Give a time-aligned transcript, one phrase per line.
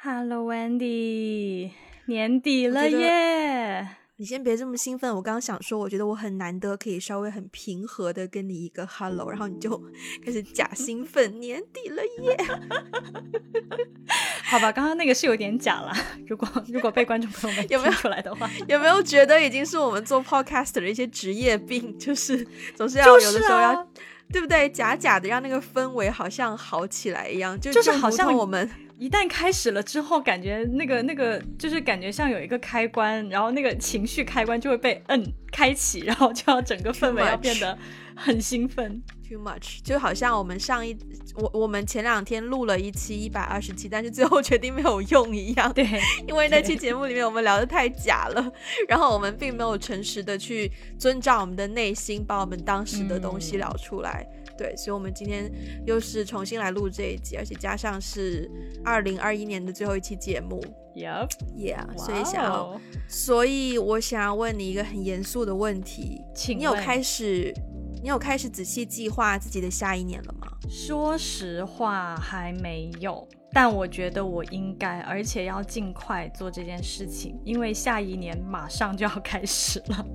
[0.00, 1.72] Hello Wendy，
[2.06, 3.96] 年底了耶！
[4.18, 9.82] 你先别这么兴奋，我刚刚想说，我觉得我很难得可以稍微很平和的跟你一个 hello，然后你就
[10.24, 12.36] 开始假兴奋，年底了耶！
[14.44, 15.92] 好吧，刚刚那个是有点假了，
[16.28, 23.86] 如果如果被观众朋友们有没有来的话，有没有觉得已经是我们做 podcast 的一些职业病，就是总是要就是有的时候要、啊
[24.32, 24.70] 对不对？
[24.70, 28.70] 假假的让那个氛围好像好起来一样，就就是好像我们
[29.00, 37.78] 一旦开始了之后，感觉那个那个就是感觉像有一个开关，然后那个情绪开关就会被摁开启，然后就要整个氛围要变得
[38.14, 39.02] 很兴奋。
[39.26, 40.94] too much，就好像我们上一
[41.36, 45.72] 我我们前两天录了一期一百二十期，但是最后决定没有用一样。
[45.72, 45.86] 对，
[46.28, 48.52] 因为那期节目里面我们聊的太假了，
[48.86, 54.26] 然后我们并没有诚实的去遵照我们的内心，把我们当时的东西嗯聊出来。
[54.60, 55.50] 对，所以我们今天
[55.86, 58.46] 又是重新来录这一集，而且加上是
[58.84, 60.62] 二零二一年的最后一期节目
[60.94, 67.54] Yep，，Yeah，所以想要，哦所以我想要问你一个很严肃的问题，请你有开始，
[68.02, 70.46] 你有开始仔细计划自己的下一年了吗？
[70.68, 80.06] 说实话还没有，但我觉得我应该，而且要尽快做这件事情，因为下一年马上就要开始了。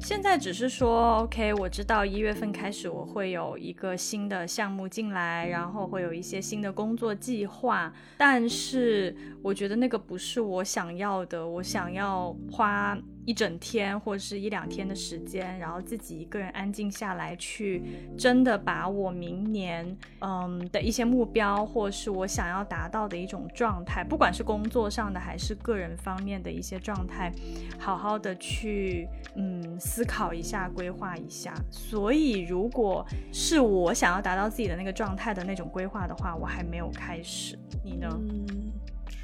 [0.00, 12.96] 现在只是说，OK，我知道一月份开始我会有一个新的项目进来，然后会有一些新的工作计划，但是我觉得那个不是我想要的，我想要花
[13.30, 17.80] 一整天或者是一两天的时间，然后自己一个人安静下来，去
[18.18, 27.32] 真的把我明年嗯的一些目标，或是我想要达到的一种状态，不管是工作上的还是个人方面的一些状态，
[27.78, 31.54] 好好的去嗯思考一下、规划一下。
[31.70, 37.56] 所以，如果是我想要达到自己的那个状态的那种规划的话，我还没有开始。
[37.84, 38.08] 你呢？
[38.10, 38.72] 嗯，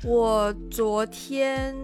[0.04, 1.74] 我昨天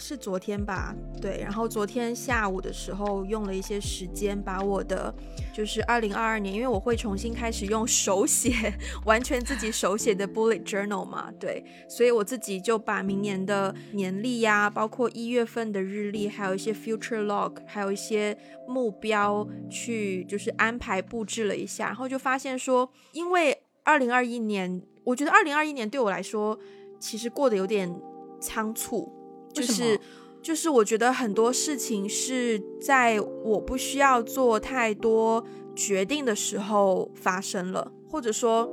[0.00, 5.14] 是昨天吧，对，然后昨天下午的时候用了一些时间把我的
[5.54, 8.52] 就是二零二二年，因为我会重新开始用手写，
[9.06, 18.36] 完全自己手写的 bullet journal 嘛，对，所以我自己就把明年的年历呀、包括一月份的日历，还有一些 future log，还有一些
[18.66, 26.58] 目标去就是安排布置了一下，然后就发现说，因为二零二一年，我觉得二零二一年对我来说
[26.98, 27.94] 其实过得有点
[28.40, 29.12] 仓促，
[29.52, 29.98] 就是
[30.40, 38.70] 就是我觉得很多事情是在我不需要做太多决定的时候发生了，或者说。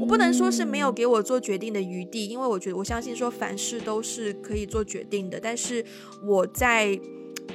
[0.00, 5.84] 我不能说是没有给我做决定的余地，因为我觉得我相信说凡事都是可以做决定的，但是
[6.26, 6.98] 我在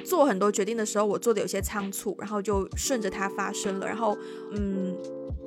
[0.04, 4.16] 做很多决定的时候，我做的有些仓促，然后就顺着它发生了，然后
[4.52, 4.96] 嗯，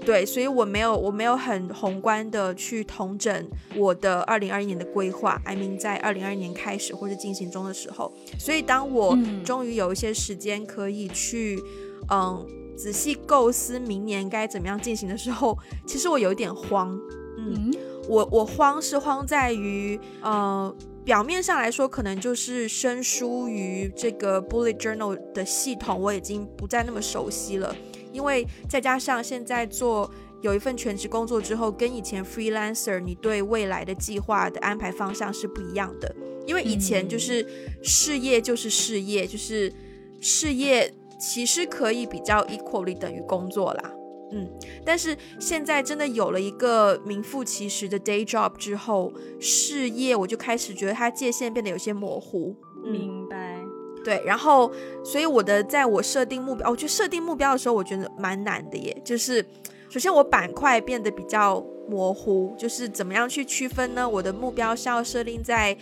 [0.06, 11.62] 对，所以我没有我没有很宏观的去统整我的二零二一年的规划，I mean 在二零二一年开始或者进行中的时候，所以当我嗯终于有一些时间可以去
[12.10, 12.46] 嗯
[12.78, 16.98] 仔细构思明年该怎么样进行的时候，其实我有一点慌，
[17.38, 17.74] 嗯嗯
[18.08, 27.76] 我我慌是慌在于，呃，表面上来说，可能就是生疏于这个 bullet journal 的系统，我已经不再那么熟悉了。
[28.18, 30.10] 因为再加上现在做
[30.42, 36.16] 有一份全职工作之后，跟以前 freelancer 你对未来的计划的安排方向是不一样的。
[36.48, 37.46] 因为以前就是
[37.84, 39.72] 事业就是事业，就是
[40.20, 43.94] 事业其实可以比较 equally 等于工作啦。
[44.32, 44.50] 嗯，
[44.84, 52.56] 但是现在真的有了一个名副其实的 day job 之后，事业我就开始觉得它界限变得有些模糊。
[52.84, 53.57] 嗯，明白。
[54.04, 54.72] 对，然后
[55.04, 59.02] 所以我的在我设定目标，我觉得设定目标的时候，我觉得蛮难的耶。
[59.04, 59.46] 就是
[59.90, 64.08] 首先我板块变得比较模糊，就是怎么样去区分呢？
[64.08, 65.76] 我的目标是要设定在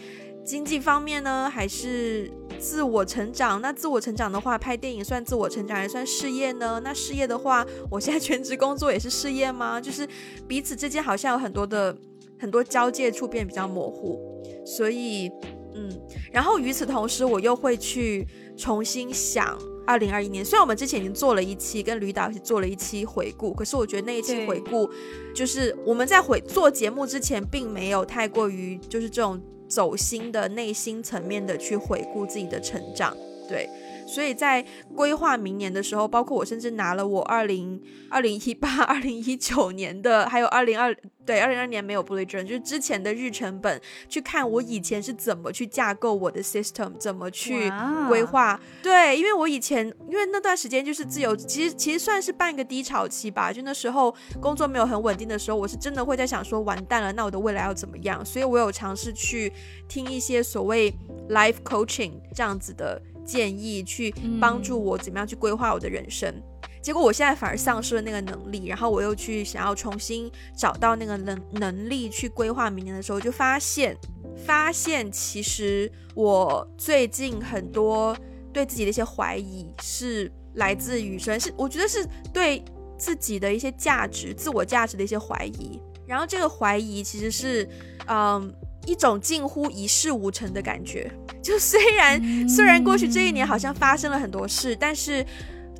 [0.43, 3.59] 经济方面呢，还是自我成长？
[3.61, 6.79] 那自我成长的话，拍电影算自我成长，还算事业呢？
[6.83, 9.81] 那事业的话，我现在全职工作也是事业吗？
[9.81, 10.07] 就是
[10.47, 11.95] 彼此之间好像有很多的
[12.39, 14.19] 很多交界处变比较模糊，
[14.63, 15.31] 所以
[15.75, 15.89] 嗯，
[16.31, 18.25] 然后与此同时，我又会去
[18.57, 19.57] 重新想。
[19.87, 24.89] 二零二一年，虽然我们之前已经做了一期，跟吕导一起做了一期回顾，可是我觉得那一期回顾，
[25.35, 33.15] 就是我们在回做节目之前，并没有太过于就是这种走心的内心层面的去回顾自己的成长。
[33.47, 33.69] 对。
[34.05, 34.65] 所以在
[34.95, 47.71] 规划明年的时候，包括我甚至拿了我二零二零一八、 二零一九年的，还有二零二对二零二年没有 bullet journal，就是之前的日程本，去看我以前是怎么去架构我的 system，怎么去
[48.07, 48.59] 规划。
[48.83, 58.23] 对，因为我以前因为那段时间就是自由，其实其实算是半个低潮期吧，就那时候工作没有很稳定的时候，我是真的会在想说完蛋了，那我的未来要怎么样？
[58.23, 59.51] 所以我有尝试去
[59.87, 60.93] 听一些所谓
[61.29, 63.01] life coaching 这样子的。
[63.25, 66.33] 建议去帮助我怎么样去规划我的人生，
[66.81, 73.97] 结果我现在反而丧失了那个能力，然后我又去想要重新找到那个能能力去规划明年的时候，就发现
[74.45, 78.15] 发现其实我最近很多
[78.53, 82.63] 对自己的一些怀疑是来自于，是我觉得是对
[82.97, 87.67] 自己的一些价值、自我价值的一些怀疑，然后这个怀疑其实是
[88.07, 88.53] 嗯。
[88.85, 91.11] 一种近乎一事无成的感觉，
[91.41, 95.25] 就虽然虽然过去这一年好像发生了很多事，但是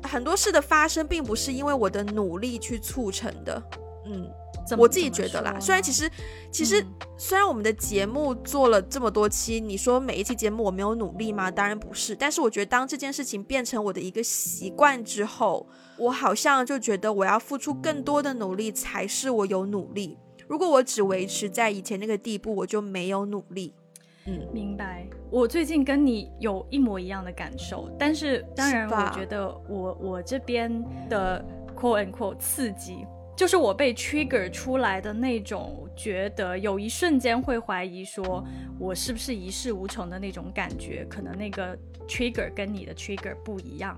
[0.02, 3.62] 很多事的发生并不是因为我的努力去促成的。
[4.08, 4.28] 嗯，
[4.78, 5.58] 我自己觉得啦。
[5.58, 6.08] 虽然其实
[6.52, 6.84] 其实
[7.16, 11.50] 虽然我们的节目做了这么多期，你说每一期节目我没有努力吗？
[11.50, 12.14] 当然不是。
[12.14, 15.66] 但是我觉得当这件事情变成我的一个习惯之后，
[15.98, 20.16] 我好像就觉得我要付出更多的努力才是我有努力。
[20.48, 23.74] 如果我只维持在以前那个地步，我就没有努力。
[24.26, 25.06] 嗯，明白。
[25.30, 31.44] 我最近跟你有一模一样的感受，但是当然，我觉得我我这边的
[31.76, 33.06] quote unquote 刺激，
[33.36, 38.44] 就是我被 trigger 出来的那种，觉得有一瞬间会怀疑说
[38.78, 41.76] 我是不是一事无成的那种感觉，可能那个
[42.08, 43.96] trigger 跟你的 trigger 不一样。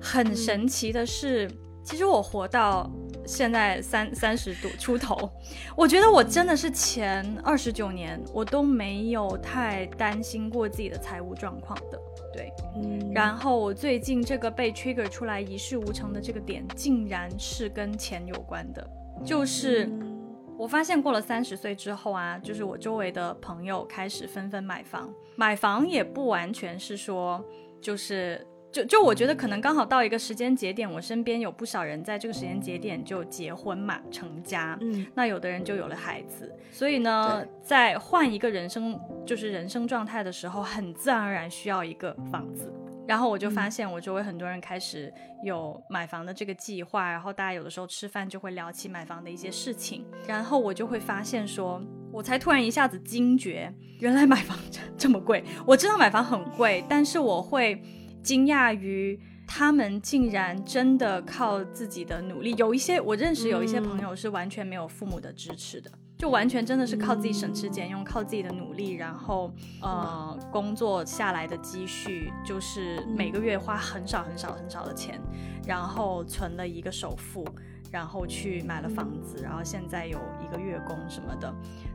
[0.00, 1.50] 很神奇的是。
[1.82, 2.90] 其实我活到
[3.26, 5.30] 现在三三十度出头，
[5.76, 12.00] 我觉得我真的是前二十九年我都没有太担心过自己的财务状况的，
[12.32, 13.10] 对，嗯。
[13.12, 18.88] 然后我最近这个被 trigger 出来一事无成的这个点，竟然是跟钱有关的，
[19.24, 19.90] 就是
[20.58, 27.42] 我发现过了三十岁之后啊，就是我周围的朋友开始纷纷买房，买房也不完全是说
[27.80, 28.46] 就是。
[28.72, 34.78] 就就我觉得可能刚好到一个时间节点，我身边有不少人在这个时间节点就结婚嘛，成家。
[34.80, 42.72] 嗯，那有的人就有了孩子，所以呢，在换一个人生就是人生状态的时候，很自然而然需要一个房子。
[43.08, 45.12] 然后我就发现我周围很多人开始
[45.42, 51.82] 有买房的这个计划，然后大家有的时候吃饭就会聊起买房的一些事情，然后我就会发现说，
[52.12, 54.56] 我才突然一下子惊觉，原来买房
[54.96, 55.42] 这么贵。
[55.66, 57.82] 我知道买房很贵，但是我会。
[58.22, 69.52] 惊讶于他们竟然真的靠自己的努力，有一些我认识有一些朋友是完全没有父母的支持的，就完全真的是靠自己省吃俭用，靠自己的努力，然后
[69.82, 75.20] 呃工作下来的积蓄，就是每个月花很少很少很少的钱，
[75.66, 77.44] 然后存了一个首付，
[77.90, 81.52] 然后去买了房子，然后现在有一个月供什么的。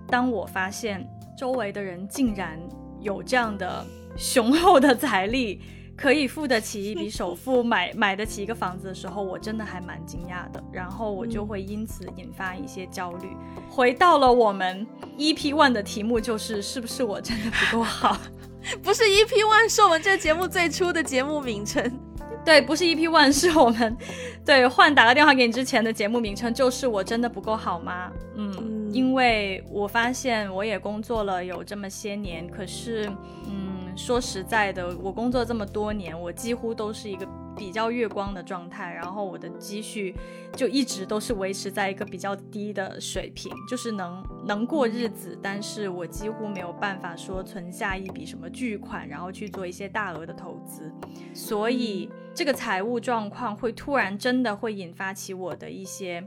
[0.07, 1.07] 当我发现
[1.37, 2.59] 周围的人竟然
[2.99, 3.85] 有这样的
[4.17, 5.61] 雄厚的财力。
[5.97, 10.61] 可以付得起一笔首付买买得起一个房子的时候，我真的还蛮惊讶的。
[10.71, 13.29] 然后我就会因此引发一些焦虑。
[13.69, 14.85] 回到了我们
[15.17, 18.17] EP One 的题目，就是是不是我真的不够好？
[18.83, 21.99] 不是 EP One 是我们这个节目最初的节目名称。
[22.43, 23.97] 对，不是 EP One 是我们
[24.45, 28.11] 对换打个电话给你之前的节目名称，就是我真的不够好吗？
[28.35, 33.09] 嗯，因为我发现我也工作了有这么些年，可是
[33.47, 33.84] 嗯。
[33.95, 40.13] 说实在的，我工作这么多年，我几乎都是一个比较月光的状态，然后我的积蓄
[40.53, 50.91] 就一直都是维持在一个比较低的水平，就是能能过日子，但是我几乎没有办法说存下一笔什么巨款，然后去做一些大额的投资，
[51.33, 56.21] 所以这个财务状况会突然真的会引发起我的一些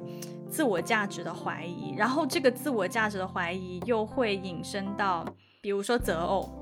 [0.49, 5.23] 自我价值的怀疑，然后这个自我价值的怀疑又会引申到，
[5.61, 6.55] 比如说择偶。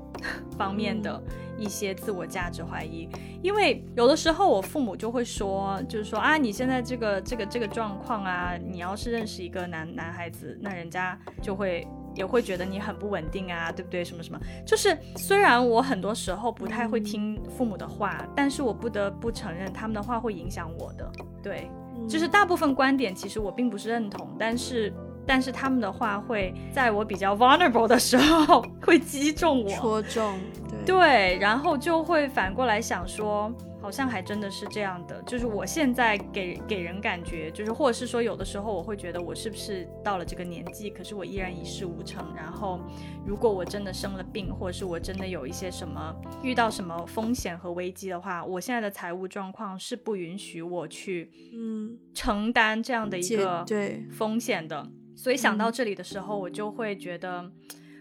[0.57, 1.21] 方面的
[1.59, 3.07] 一些自我价值怀疑，
[3.43, 14.03] 因为有的时候我父母就会说，就是说啊，你现在这个这个这个状况啊，你要是认识一个男男孩子，那人家就会也会觉得你很不稳定啊，对不对？
[14.03, 21.11] 什么什么，就是虽然我很多时候不太会听父母的话，但是我不得不承认他们的话会影响我的。
[21.43, 21.69] 对，
[22.09, 24.91] 就是大部分观点其实我并不是认同，但是。
[25.27, 30.39] 但是他们的话会在我比较 vulnerable 的时候会击中我，戳中，
[30.85, 35.21] 对，然后就会反过来想说，好像还真的是这样的。
[35.23, 42.25] 就是我现在给给人感觉，就是或者是说有的时候我会觉得我是不是到了这个年纪，可是我依然一事无成。
[42.33, 42.79] 然后
[43.25, 54.89] 如果我真的生了病，或者是我真的有一些什么遇到什么风险和危机的话，我现在的财务状况是不允许我去嗯承担这样的一个对风险的。
[55.17, 57.51] 所以想到这里的时候，我就会觉得。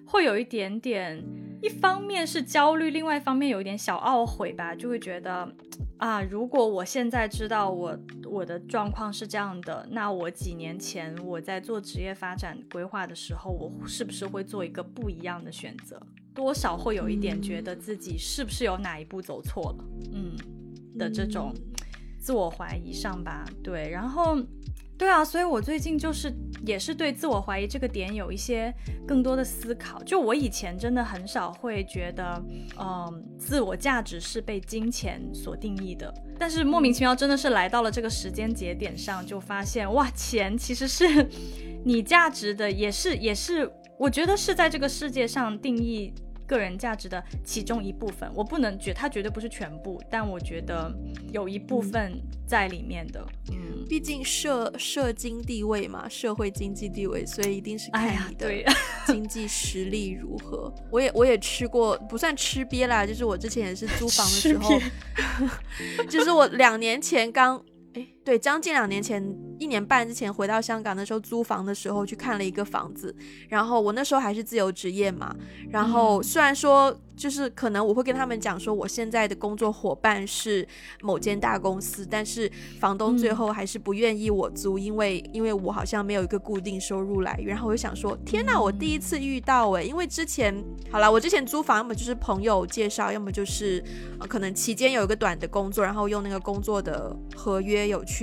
[0.08, 1.20] 会有一点点，
[1.60, 5.52] 一方面是焦虑，另外一方面有一点小懊悔吧，就会觉得，
[5.96, 16.00] 啊，如果我现在知道我我的状况是这样的，那我几年前我在做职业发展规划的时候，我是不是会做一个不一样的选择？
[16.32, 20.36] 多少会有一点觉得自己是不是有哪一步走错了，嗯
[20.96, 21.52] 的这种
[22.20, 24.38] 自我怀疑上吧，对，然后。
[24.98, 26.32] 对啊，所以我最近就是
[26.64, 28.72] 也是对自我怀疑这个点有一些
[29.06, 30.02] 更多的思考。
[30.04, 32.42] 就我以前真的很少会觉得，
[32.78, 36.12] 嗯，自我价值是被金钱所定义的。
[36.38, 41.04] 但是莫名其妙真的是来到了这个时间节点上，就发现哇，钱其实是
[41.84, 46.12] 你价值的，也是也是，我觉得是在这个世界上定义。
[46.46, 50.92] 个人价值的其中一部分，我不能觉它绝对不是全部，但我觉得
[51.32, 53.26] 有一部分在里面的。
[53.52, 58.50] 嗯，毕竟社社经地位嘛，社会经济地位，所以一定是看你的
[59.06, 60.72] 经济实力如何。
[60.90, 64.78] 我也我也吃过，不算吃瘪啦，就是我之前也是租房的时候，
[66.08, 67.62] 就是我两年前刚。
[67.94, 69.24] 哎，对，将近两年前，
[69.60, 73.14] 一年半之前回到香港的时候，租房的时候去看了一个房子，
[73.48, 75.32] 然后我那时候还是自由职业嘛，
[75.70, 77.00] 然后虽然说。
[77.16, 80.68] 就是可能我会跟他们讲说，我现在的工作伙伴是
[81.00, 82.46] 某间大公司，但是
[82.78, 87.46] 房东最后还是不愿意我租，因为因为我好像没有一个固定收入来源。
[87.46, 90.54] 然后我就想说，天哪，我第一次遇到诶，因为之前
[90.90, 93.82] 好了，我之前租房要么就是朋友介绍，要么就是
[94.28, 98.15] 可能期间有一个短的工作，然后用那个工作的合约有去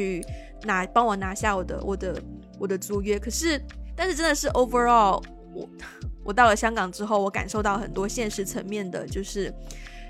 [0.64, 2.22] 拿帮我拿下我的我的
[2.60, 3.20] 我的租约。
[3.20, 3.62] 可是
[3.96, 5.24] 但是真的是 overall
[5.54, 5.68] 我。
[6.26, 9.54] 我到了香港之后，我感受到很多现实层面的，就是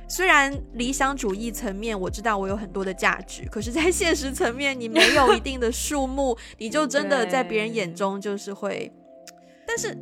[0.07, 8.93] 虽然理想主义层面我知道我有很多的价值，可是，在现实层面，你没有一定的数目， 你就真的在别人眼中就是会。
[9.65, 9.97] 但是，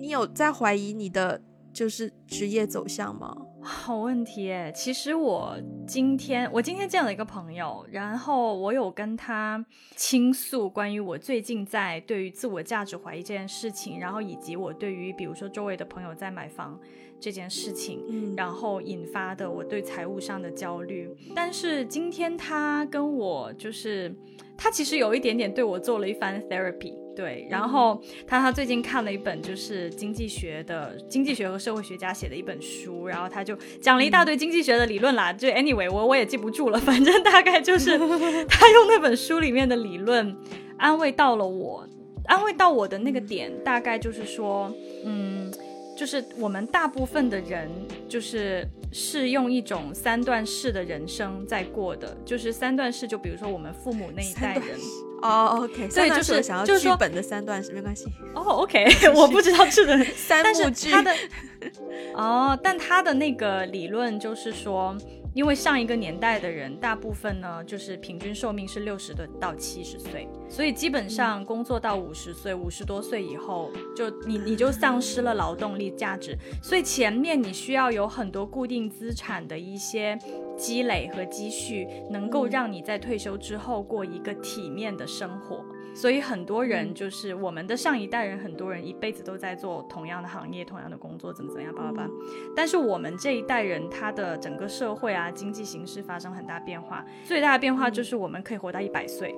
[0.00, 1.38] 你有在怀疑你的
[1.74, 3.36] 就是职业走向吗？
[3.62, 9.64] 好问题诶，其实我今天我今天见了一个朋友，然后我有跟他
[9.96, 16.78] 倾诉关于我最近在对于自我价值怀疑这件事情，然后以及我对于比如说周围的朋友在买房
[17.20, 21.08] 这件事情，然后引发的我对财务上的焦虑。
[21.34, 24.14] 但是今天他跟我就是
[24.56, 26.94] 他其实有一点点对我做了一番 therapy。
[27.16, 35.30] 对，然后他他最近看了一本就是经济学的经济学和社会学家写的一本书，然后他就讲了一大堆经济学的理论啦。
[35.30, 37.98] 就 anyway，我我也记不住了， 反正大概就是
[38.48, 40.34] 他用那本书里面的理论
[40.78, 41.86] 安慰到了我，
[42.24, 44.72] 安慰到我的那个点，大概就是说，
[45.04, 45.52] 嗯。
[46.00, 47.70] 就是我们大部分的人，
[48.08, 52.16] 就是是用一种三段式的人生在过的。
[52.24, 54.78] 就是三段式，就比如说我们父母那一代人。
[55.20, 55.90] 哦，OK。
[55.90, 58.06] 所以就是想要剧本的三段式，没关系。
[58.34, 58.86] 哦，OK。
[59.14, 60.90] 我不知道这个 三部剧。
[60.90, 61.14] 他的
[62.16, 64.96] 哦，但他的那个理论就是说。
[65.40, 80.18] 因为上一个年代的人，大部分呢就是平均寿命是六十的到七十岁，所以基本上工作到五十岁，五十多岁以后，就你你就丧失了劳动力价值，所以前面你需要有很多固定资产的一些
[80.58, 85.64] 积累和积蓄，能够让你在退休之后过一个体面的生活。
[85.92, 92.10] 所以很多人就是我们的上一代人，很多人一辈子都在做同样的行业、同样的工作，怎么怎么样，叭叭叭。
[92.54, 99.34] 但是我们这一代人，他的整个社会啊、经济形势发生很大变化，最大的变化就是我们可以活到一百岁，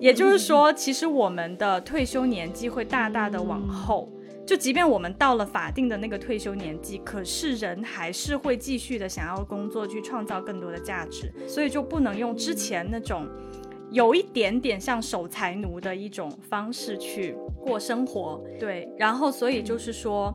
[0.00, 4.10] 也就是说，其实我们的退休年纪会大大的往后。
[4.44, 13.28] 就即便我们到了法定的那个退休年纪，可是人还是会继续的想要工作，去创造更多的价值，所以就不能用之前那种。
[13.92, 20.34] 有一点点像守财奴的一种方式去过生活，对，然后所以就是说，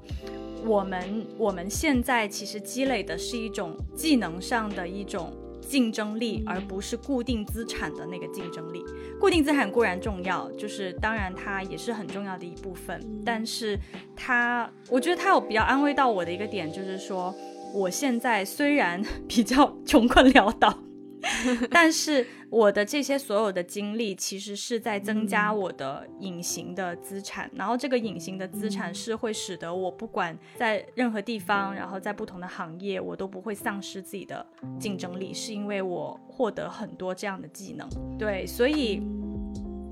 [0.63, 8.83] 我们我们现在其实积累的是一种技能上的一种竞争力，而不是固定资产的那个竞争力。
[9.19, 13.75] 固定资产固然重要，就是当然它也是很重要的一部分，但是
[14.15, 17.33] 它，我觉得它有比较安慰到我的一个点，就是说，
[17.73, 20.77] 我现在虽然 比较穷困潦倒。
[21.71, 34.45] 但是，我的这些所有的经历，其实是在增加我的隐形的资产，然后这个隐形的资产是会使得我不管在任何地方，然后在不同的行业，我都不会丧失自己的
[34.79, 37.89] 竞争力，是因为我获得很多这样的技能。
[38.17, 39.01] 对，所以，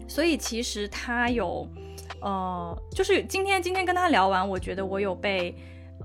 [0.08, 1.68] 所以其实他有，
[2.22, 5.56] 呃，就是今天今天跟他聊完，我觉得我有被，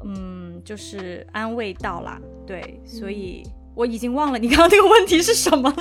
[0.04, 2.20] 嗯，就是安慰到啦。
[2.46, 3.44] 对，所以。
[3.74, 5.72] 我已经忘了你刚刚那个问题是什么，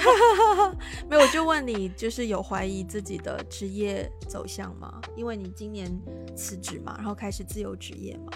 [1.10, 5.01] 没有，我就问你，就是有怀疑自己的职业走向吗？
[5.15, 5.89] 因为你今年
[6.36, 8.31] 辞职嘛，然后开始自由职业嘛。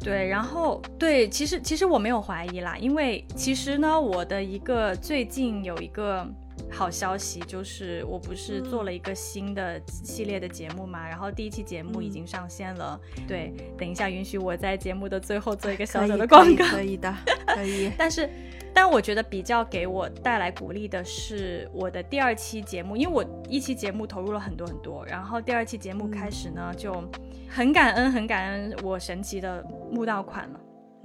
[0.00, 6.26] 对，然后对，其实其实我没有怀疑啦，因为其实呢，我的一个最近有一个。
[6.70, 13.00] 好消息就是，我不是做了一个新的系列的节目嘛，然后第一期节目已经上线了。
[13.26, 16.64] 对，等一下允许我在节目的最后做一个小小的广告。
[16.66, 17.14] 可以的，
[17.46, 17.90] 可以。
[17.96, 18.28] 但是，
[18.74, 27.02] 但我觉得比较给我带来鼓励的是我的第二期节目，因为我一期节目投入了很多很多，然后第二期节目开始呢，就
[27.48, 30.60] 很感恩，很感恩我神奇的募到款了。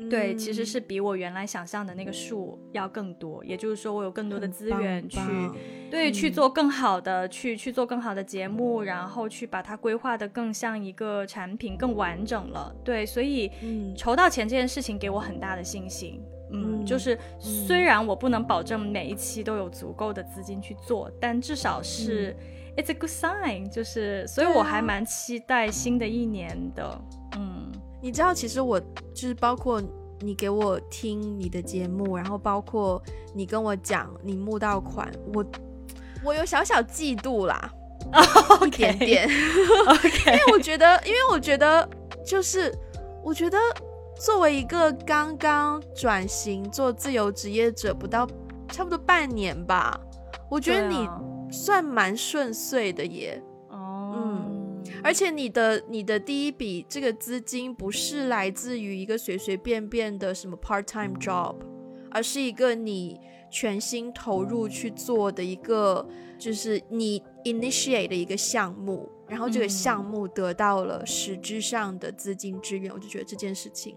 [0.09, 5.19] 对，其实是比我原来想象的那个数要更多，也就是说，我有更多的资源去，
[5.89, 12.75] 对，去做更好的，去去做更好的节目，然后去把它规划的更像一个产品，更完整了。
[12.83, 13.51] 对，所以
[13.95, 16.21] 筹到钱这件事情给我很大的信心。
[16.53, 22.35] 嗯，就是虽然我不能保证每一期都有足够的资金去做，但至少是
[22.75, 23.69] it's a good sign。
[23.69, 27.01] 就是，所以我还蛮期待新的一年的。
[27.37, 27.60] 嗯。
[28.01, 28.79] 你知道，其实我
[29.13, 29.81] 就是包括
[30.19, 33.01] 你给我听你的节目，然后包括
[33.33, 35.45] 你跟我讲你募到款，我
[36.23, 37.71] 我有小小嫉妒啦，
[38.65, 39.27] 一点点。
[39.29, 41.87] 因为我觉得，因为我觉得，
[42.25, 42.73] 就是
[43.23, 43.57] 我觉得
[44.15, 48.27] 作为一个刚刚转型做自由职业者不到
[48.67, 49.99] 差不多半年吧，
[50.49, 51.09] 我觉得你
[51.51, 53.41] 算蛮顺遂的耶。
[55.03, 61.55] 而且你的你的第一笔这个资金不是来自于一个随随便便的什么 part time job，
[62.11, 73.95] 而是一个你全心投入去做的一个，就是你 initiate 的一个项目，然后这个项目得到了实质上的资金支援，我就觉得这件事情，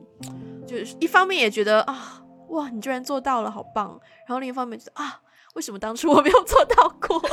[0.66, 5.20] 就是一方面也觉得啊，哇，你居然做到了，好棒，然后另一方面觉得啊，
[5.54, 7.22] 为什么当初我没有做到过？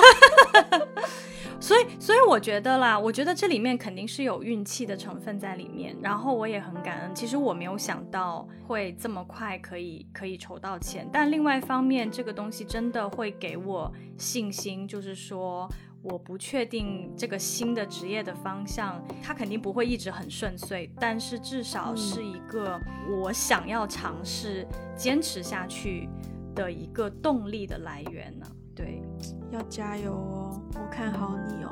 [1.62, 5.96] 所以，所以我觉得啦，我觉得这里面肯定是有运气的成分在里面。
[6.02, 11.08] 然后我也很感恩，其实我没有想到会这么快可以可以筹到钱。
[11.14, 15.70] 但另外一方面，这个东西真的会给我信心，就是说
[16.02, 26.10] 我不确定这个新的职业的方向，它肯定不会一直很顺遂，但是至少是一个我想要尝试坚持下去
[26.56, 28.48] 的一个动力的来源呢。
[28.74, 29.04] 对，
[29.52, 30.62] 要加油哦！
[30.76, 31.72] 我看好你哦，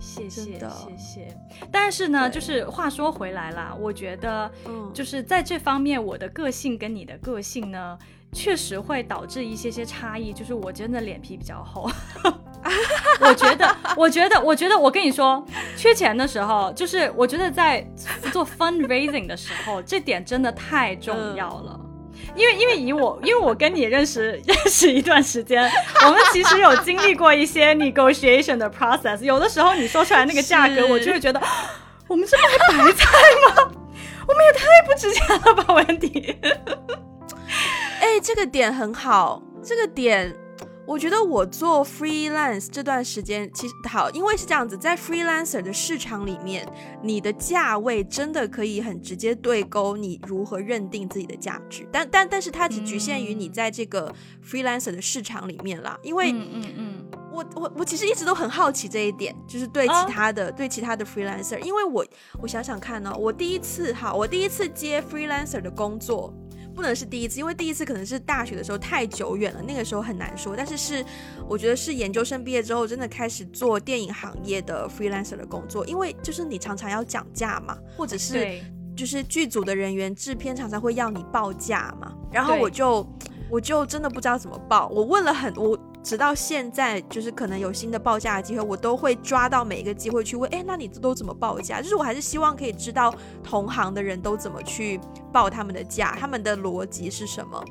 [0.00, 1.36] 谢谢谢谢。
[1.70, 4.50] 但是呢，就是话说回来啦，我觉得，
[4.92, 7.98] 就是在这方面，我的个性跟你的个性呢，
[8.32, 10.32] 确实会导致一些些差异。
[10.32, 11.90] 就是我真的脸皮比较厚，
[13.20, 15.44] 我觉得， 我觉得，我觉得，我跟你说，
[15.76, 17.86] 缺钱的时候，就是我觉得在
[18.32, 21.80] 做 fundraising 的时候，这点真的太重要了。
[22.36, 25.62] 因为因为以我因为我跟你认识 认识一段时间，
[26.06, 29.22] 我们其实有经历过一些 negotiation 的 process。
[29.22, 31.40] 有的时候你说出来那个价格，我就会觉得，
[32.08, 33.06] 我们是卖白菜
[33.48, 33.70] 吗？
[34.26, 36.36] 我们也太不值钱了吧，文迪。
[38.00, 40.34] 哎，这个点很好，这个点。
[40.86, 46.66] 我觉得我做 freelance 这段时间其实好，因为是这样子，在 freelancer 的市场里面，
[47.02, 54.14] 你的价位真的可以很直接对勾你如何认定自己的价值，但但但是它只局限于你在这个
[54.46, 55.98] freelancer 的市场里面啦。
[56.02, 62.04] 因为，嗯嗯嗯，我我我其实一直都很好奇这一点，就是对其他的对其他的 freelancer，因为我
[62.42, 66.32] 我想想看呢，我第一次哈，我第一次接 freelancer 的工作。
[66.74, 70.54] 不能是第一次，因为第一次可能是大学的时候太久远了，那个时候很难说。
[70.56, 71.04] 但是是，
[71.48, 78.60] 我觉得是研究生毕业之后，真的开始做电影行业的 freelancer 的工作，因为就是你常常要讲价嘛，或者是
[78.96, 83.06] 就是剧组的人员、制片常常会要你报价嘛，然后我就
[83.50, 85.78] 我就真的不知道怎么报，我问了很我。
[86.04, 91.80] 直到现在，就是可能有新的报价的机会，我都会抓到每一个机会去问，哎，那你都怎么报价？
[91.80, 93.12] 就是我还是希望可以知道
[93.42, 95.00] 同行的人都怎么去
[95.32, 97.64] 报他们的价，他们的逻辑是什么。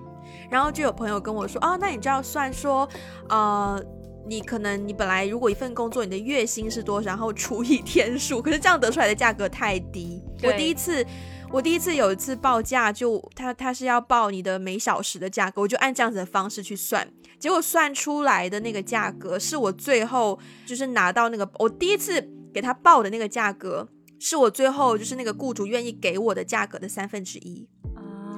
[0.50, 2.90] 然后就有朋友跟我说，哦，那你就要算说，
[3.30, 3.80] 呃，
[4.28, 10.24] 你可能你本来如果一份工作你的月薪是多少，然后除以天数，可是这样得出来的价格太低。
[10.42, 11.06] 我第一次。
[11.52, 17.08] 我第一次有一次报价，就他他是要报你的每小时的价格，我就按这样子的方式去算，
[17.44, 23.86] 结果算出来的那个价格是我最后就是拿到那个我第一次给他报的那个价格，
[24.18, 27.68] 是我最后就是那个雇主愿意给我的价格的三分之一。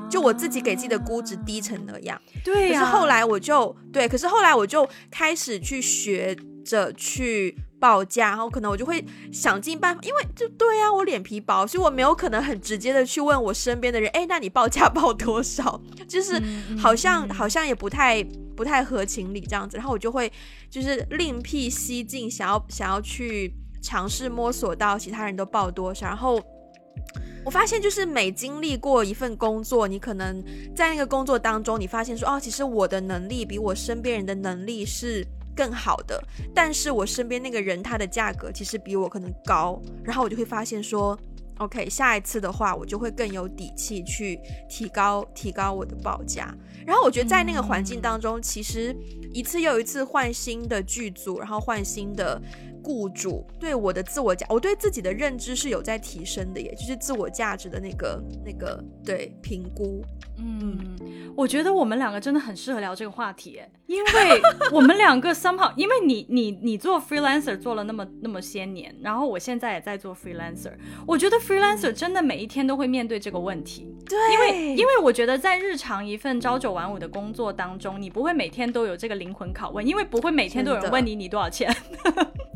[0.10, 15.80] 就我自己给自己的估值低成那样，对可是后来我就对，可是后来我就开始去学着去报价，然后可能我就会想尽办法，因为就对啊，我脸皮薄，所以我没有可能很直接的去问我身边的人，哎，那你报价报多少？
[16.08, 16.42] 就是
[16.76, 20.32] 好像好像也不太不太合情理这样子，然后我就会
[20.70, 26.42] 就是另辟蹊径，想要想要去尝试摸索到其他人都报多少，然后。
[27.44, 30.44] 我发现，就是每经历过一份工作，你可能
[30.76, 35.24] 在那个工作当中，你发现说，哦，其实我的能力比我身边人的能力是
[35.56, 36.20] 更好的，
[36.56, 41.16] 但是我身边那个人他的价格其实比我可能高，然后我就会发现说
[41.58, 44.40] ，OK，下一次的话，我就会更有底气去
[44.70, 46.56] 提高提高我的报价。
[46.86, 48.96] 然后我觉得在那个环境当中，其实
[49.34, 52.42] 一次又一次换新的剧组，然后换新的。
[52.88, 60.06] 雇主对我的自我价，我对自己的认知是有在提升的，也就是自我价值的那个那个对评估。
[60.38, 60.98] 嗯，
[61.36, 70.74] 我觉得我们两个真的很适合聊这个话题，因为我们两个 somehow，因为你你你做 freelancer 做了那么那么些年，然后我现在也在做 freelancer，
[71.08, 73.96] 我觉得 freelancer 真的每一天都会面对这个问题。
[74.08, 81.76] 对，因为因为我觉得在日常一份朝九晚五的工作当中，你不会每天都有这个灵魂拷问，因为不会每天都有人问你你多少钱。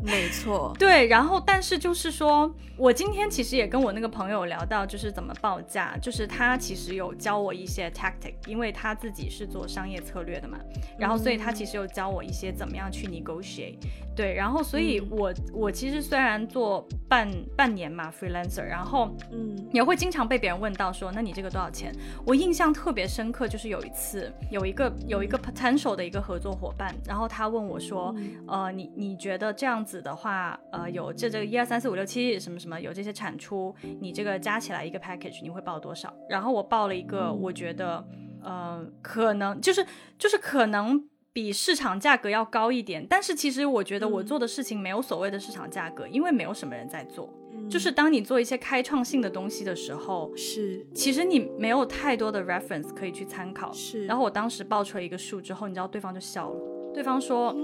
[0.02, 10.58] 没错，对，然后但是就是说，我今天其实也跟我那个朋友聊到，就是怎么报价，就是他其实有教我一些 tactic，因为他自己是做商业策略的嘛，
[10.98, 13.76] 然后所以他其实有教我一些怎么样去 negotiate。
[14.16, 21.94] 对，然后所以，我我其实虽然做半半年嘛，freelancer，然后嗯，也会经常被别人问到说，那你这个多少钱？
[22.26, 28.14] 我印象特别深刻，就是有一次有一个有一个 potential 的一个合作伙伴，然后他问我说，
[28.46, 36.12] 呃，你你觉得这样子的话，呃，有这这个一二三四五六七什么什么有这些产出，你这个加起来一个 package 你会报多少？
[36.28, 38.04] 然后我报了一个，我觉得，
[38.42, 39.84] 呃，可能就是
[40.18, 41.04] 就是可能。
[41.32, 47.32] 比市场价格要高一点，但是其实我觉得我做的事情没有所谓的市场价格，因为没有什么人在做。
[47.68, 53.72] 就是当你做一些开创性的东西的时候，是其实你没有太多的 reference 可以去参考。
[53.72, 56.60] 是，然后我当时报出了一个数之后，你知道对方就笑了。
[56.92, 57.62] 对方说：“嗯，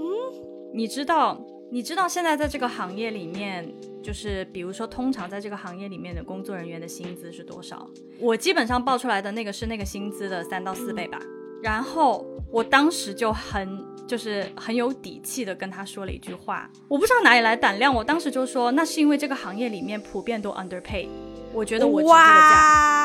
[0.73, 1.37] 你知道，
[1.69, 3.69] 你知道现在在这个行业里面，
[4.01, 7.89] 就是比如说通常在这个行业里面的工作人员的薪资是多少？
[8.19, 11.19] 我基本上报出来的那个是那个薪资的三到四倍吧。”
[11.61, 21.09] 然后我当时就很就是很有底气的跟他说了一句话，我不知道哪里来胆量，我当时就说那是因为这个行业里面普遍都 underpay，
[21.51, 22.96] 我觉得我值这个价。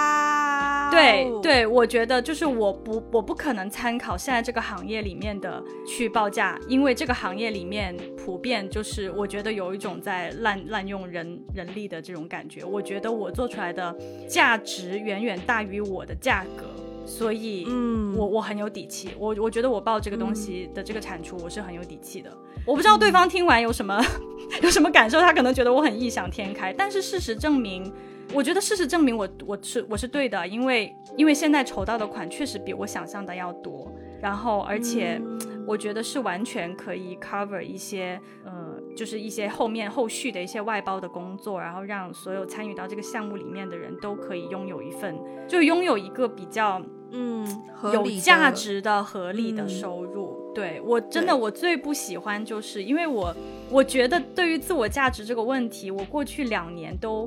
[0.93, 13.95] 对对，我觉得就是我不我不可能参考现在这个行业里面的去报价，因为这个行业里面普遍就是我觉得有一种在滥滥用人人力的这种感觉，我觉得我做出来的
[14.29, 16.65] 价值远远大于我的价格。
[17.05, 22.31] 所以，嗯，我我很有底气，我我觉得我报这个东西的这个产出，我是很有底气的。
[22.65, 24.01] 我不知道对方听完有什么
[24.63, 27.93] 有什么感受，他可能觉得我很异想天开，但是事实证明，
[28.35, 33.91] 我觉得事实证明我我是我是对的，因为因为现在筹到的款确实比我想象的要多，
[34.21, 35.21] 然后而且
[35.67, 45.17] 我觉得是完全可以 cover 一些，呃，就是一些后面后续的一些外包的工作，然后让所有参与到这个项目里面的人都可以拥有一份，
[45.47, 46.81] 就拥有一个比较。
[47.15, 47.47] 嗯，
[47.93, 53.37] 有价值的、合理的收入，对我真的我最不喜欢，就是因为我
[53.73, 57.27] 我觉得对于自我价值这个问题，我过去两年都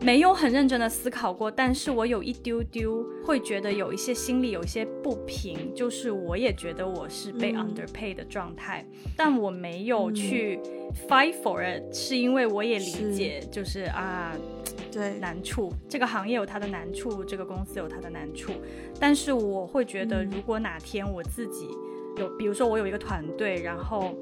[0.00, 10.60] 没有很认真的思考过，但是我有一丢丢会觉得有一些心里有一些不平，就是我也觉得我是被 underpay 的状态，但我没有去
[11.08, 14.32] fight for it，是因为我也理解，就是啊。
[14.92, 18.50] 对难处，这个行业有它的难处，这个公司有它的难处。
[18.98, 21.68] 但是我会觉得，如果哪天我自己
[22.16, 24.12] 有，比如说我有一个团队，然后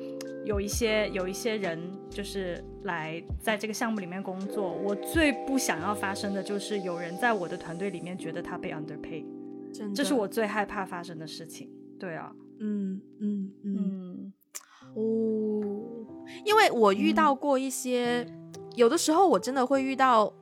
[0.44, 9.24] 有一些有一些人就是来在这个项目里面工作，我最不想要发生的就是有人在我的团队里面觉得他被 underpay，
[9.94, 11.70] 这是我最害怕发生的事情。
[11.98, 14.32] 对啊，嗯嗯嗯，
[14.94, 15.02] 哦，
[16.44, 18.26] 因为我遇到过一些，
[18.76, 20.32] 有的时候我真的会遇到。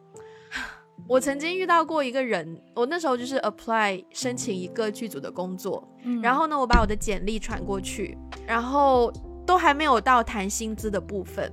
[1.09, 9.13] 我曾经遇到过一个人，我那时候就是 apply 申请一个剧组的工作，嗯然后呢，我把我的简历传过去，然后
[9.47, 11.51] 都还没有到谈薪资的部分，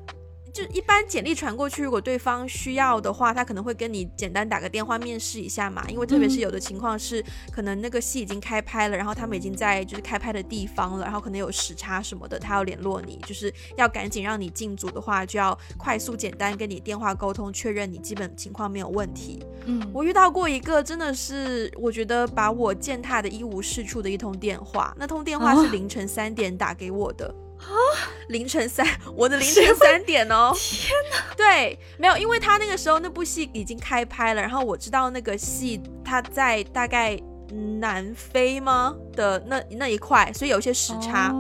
[0.52, 5.84] 就一般简历传过去，如果对方需要的话，他可能会跟你简单打个电话面试一下嘛。
[5.90, 19.44] 因为特别是有的情况是，可能那个戏已经开拍了，然后他们已经在就是开拍的地方了，然后可能有时差什么的，他要联络你，就是要赶紧让你进组的话，就要快速简单跟你电话沟通确认你基本情况没有问题。
[19.66, 27.34] 嗯，我遇到过一个真的是我觉得把我践踏的一无是处的一通电话，那通电话是凌晨三点打给我的。
[27.64, 28.10] 啊！
[28.30, 30.52] 凌晨三，我的凌晨三点哦！
[30.58, 31.36] 天哪！
[31.36, 37.20] 对，没有，因为他那个时候那部戏已经开拍了，然后我知道那个戏他在大概
[37.80, 41.34] 南非吗的那那一块，所以有一些时差，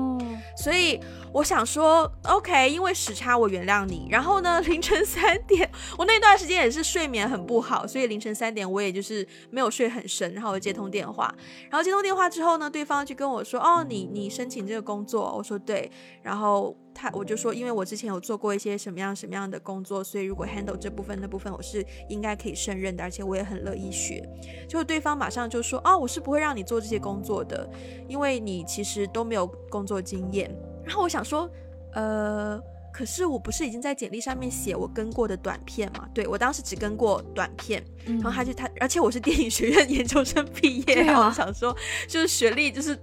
[0.57, 0.99] 所以。
[1.33, 4.07] 我想说，OK，因为时差我原谅你。
[4.11, 5.67] 然后呢，凌晨三点，
[5.97, 10.31] 我那段时间也是睡眠很不好，所以凌晨三点我也就是没有睡很深。
[10.35, 11.33] 然后我接通电话，
[11.71, 15.89] 然后接通电话之后呢，对方就跟我说：“哦，你你申请这个工作。”我说：“对。”
[16.21, 24.23] 然后他我就说：“因为我之前有做过一些什么样什么样的工作，所以如果 handle 这部分那部分，我是应该可以胜任的，而且我也很乐意学。”
[24.69, 27.67] 就对方马上就说：“哦，我是不会让你做这些工作的，
[28.07, 31.49] 因为你其实都没有工作经验。”然后我想说，
[31.93, 32.59] 呃，
[32.91, 36.07] 可是我不是已经在简历上面写我跟过的短片嘛？
[36.13, 41.75] 对我当时只跟过短片，然后他就他，而且我是电影学院 研究生毕业，然后我想说，
[42.07, 42.97] 就是学历就是。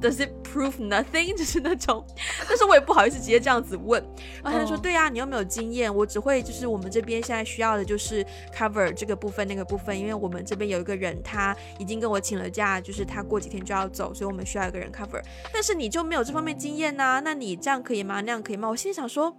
[0.00, 1.34] Does it prove nothing？
[1.38, 2.04] 就是那种，
[2.48, 4.00] 但是我也不好意思直接这样子问。
[4.42, 15.20] 然后他就说：“对呀，你又没有经验，我只会就是我们这边现在需要的就是 cover 这个部分那个部分，因为我们这边有一个人他已经跟我请了假，就是他过几天就要走，所以我们需要一个人 cover。
[15.52, 17.20] 但是你就没有这方面经验呐？
[17.24, 18.20] 那你这样可以吗？
[18.20, 18.68] 那样可以吗？
[18.68, 19.34] 我心里想说，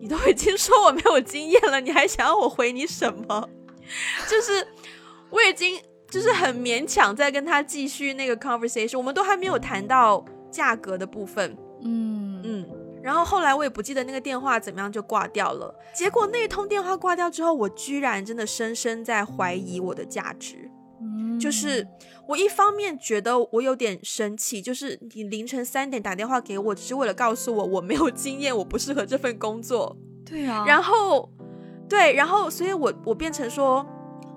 [0.00, 3.48] 你都已经说我没有经验了，你还想要我回你什么？
[4.30, 4.66] 就是
[5.30, 5.80] 我已经。”
[6.12, 12.68] 就是很勉强在跟他继续那个 conversation，我们都还没有谈到价格的部分，嗯嗯，
[13.02, 15.74] 然后后来我也不记得那个电话怎么样就挂掉了。
[15.94, 20.70] 结果那一通电话挂掉之后，我居然真的深深在怀疑我的价值。
[21.00, 21.88] 嗯，就是
[22.28, 29.96] 我一方面觉得我有点生气，就是你凌晨三点打电话给我，只是为了告诉我我没有经验，我不适合这份工作。
[30.26, 31.32] 对啊，然后
[31.88, 33.86] 对，然后所以我我变成说。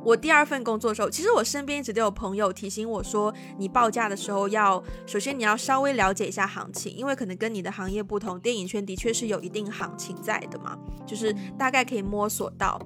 [0.06, 12.80] 我第二份工作的时候，其实我身边一直都有朋友提醒我说，你报价的时候要首先你要稍微了解一下行情，因为可能跟你的行业不同，电影圈的确是有一定行情在的嘛，就是大概可以摸索到。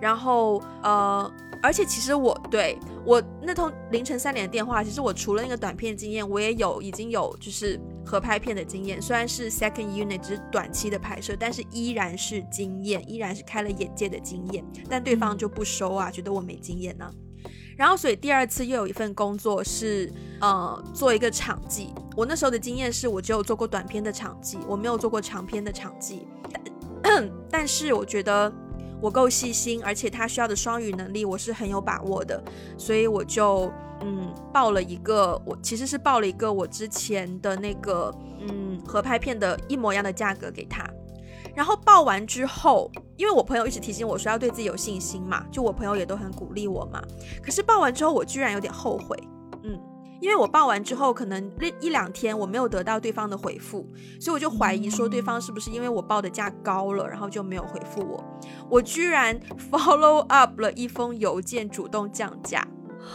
[0.00, 7.80] 然后呃，而且其实我对我那通凌晨三点的电话，其实我除了那个短片经验，我也有已经有就是。
[8.06, 14.62] 合拍片的经验虽然是 second unit，只是短期的拍摄，但是依然是经验，依然是开了眼界的经验。
[14.90, 17.10] 但对方就不收啊，觉得我没经验呢。
[17.78, 21.94] 然后，所以第二次又有一份工作是，呃，做一个场记。
[22.14, 26.26] 我那时候的经验是我只有做过短片的场记，我没有做过长片的场记。
[27.02, 28.52] 但 但是我觉得
[29.04, 32.42] 我够细心，而且他需要的双语能力我是很有把握的，
[32.78, 33.70] 所以我就。
[34.00, 40.84] 嗯，报了一个，我其实是报了一个我之前的那个嗯合拍片的一模一样的价格给他，
[41.54, 47.00] 然后报完之后，因为我朋友一直提醒我说要对自己有信心嘛，就我朋友也都很鼓励我嘛。
[47.42, 49.16] 可是报完之后，我居然有点后悔，
[49.62, 49.80] 嗯，
[50.24, 53.86] 因为我报完之后可能那一两天我没有得到对方的回复，
[54.18, 58.24] 所以我就怀疑说对方是不是因为我报的价高了，然后就没有回复我。
[58.70, 59.38] 我居然
[59.70, 62.66] follow up 了一封邮件，主动降价。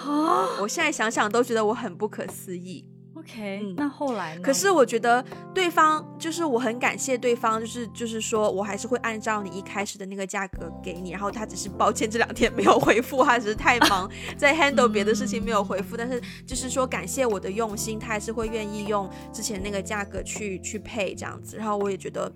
[0.05, 0.45] 啊！
[0.61, 2.85] 我现在想想都觉得我很不可思议。
[3.31, 4.41] OK，那后来呢？
[4.41, 11.11] 可是我觉得对方就是我很感谢对方，就是就是说我还是会按照你一开始的那个价格给你。
[11.11, 15.95] 然后他只是抱歉这两天没有回复，他只是太忙 在 handle 别的事情没有回复。
[15.95, 21.55] 但是就是说感谢我的用心，他还是会愿意用之前那个价格去去配这样子。
[21.57, 22.31] 然后我也觉得。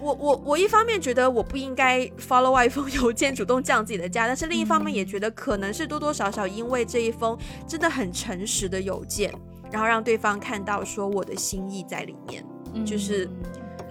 [0.00, 7.36] 我我我一方面觉得我不应该 follow 一封邮件主动降自己的价，但是另一方面也觉得可能是多多少少因为这一封
[7.66, 9.34] 真的很诚实的邮件，
[9.70, 12.44] 然后让对方看到说我的心意在里面，
[12.84, 13.28] 就是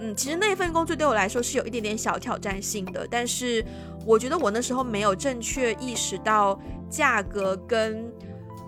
[0.00, 3.64] 嗯，其实那份工作对我来说是有一点点小挑战性的，但是
[4.06, 8.12] 我觉得我那时候没有正确意识到价格跟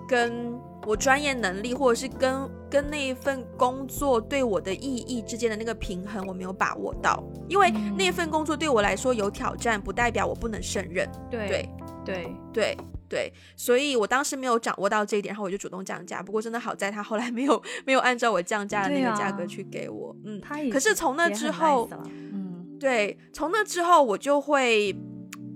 [0.08, 0.60] 跟。
[0.86, 7.22] 我专业能力，或者是跟跟那一份工作对我的意义之间的那个平衡，我没有把握到。
[7.50, 11.06] 因为那份工作对我来说有挑战，不代表我不能胜任。
[11.30, 11.68] 对对
[12.02, 12.78] 对对
[13.10, 16.22] 对，所以我当时没有掌握到这一点，然后我就主动降价。
[16.22, 20.16] 不过真的好在他后来没有没有按照我降价的那个价格去给我。
[20.24, 24.96] 嗯，可是从那之后，嗯，对，从那之后我就会，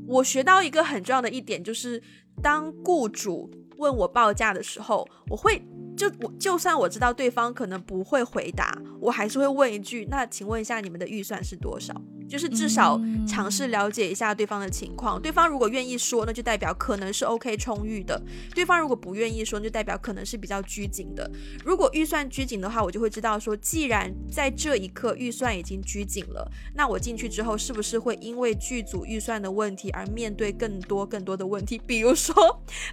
[0.09, 2.03] 我学到一个很重要的一点，就是
[2.43, 3.51] 当雇主。
[3.77, 5.61] 问我报价的时候，我会
[5.97, 11.93] 就我就算我知道对方可能不会回答，我还是会问一句：那请问一下你们的预算是多少？
[12.29, 15.21] 就是至少尝试了解一下对方的情况。
[15.21, 18.21] 对方如果愿意说，那就代表可能是 OK 充裕的；
[18.55, 21.31] 对方如果不愿意说，就代表可能是比较拘谨的。
[21.65, 31.81] 如果预算拘谨的话，我就会知道说，既然在这一刻预算已经拘谨了，那我进去之后是不是会因为剧组预算的问题而面对更多更多的问题？
[31.87, 32.35] 比如说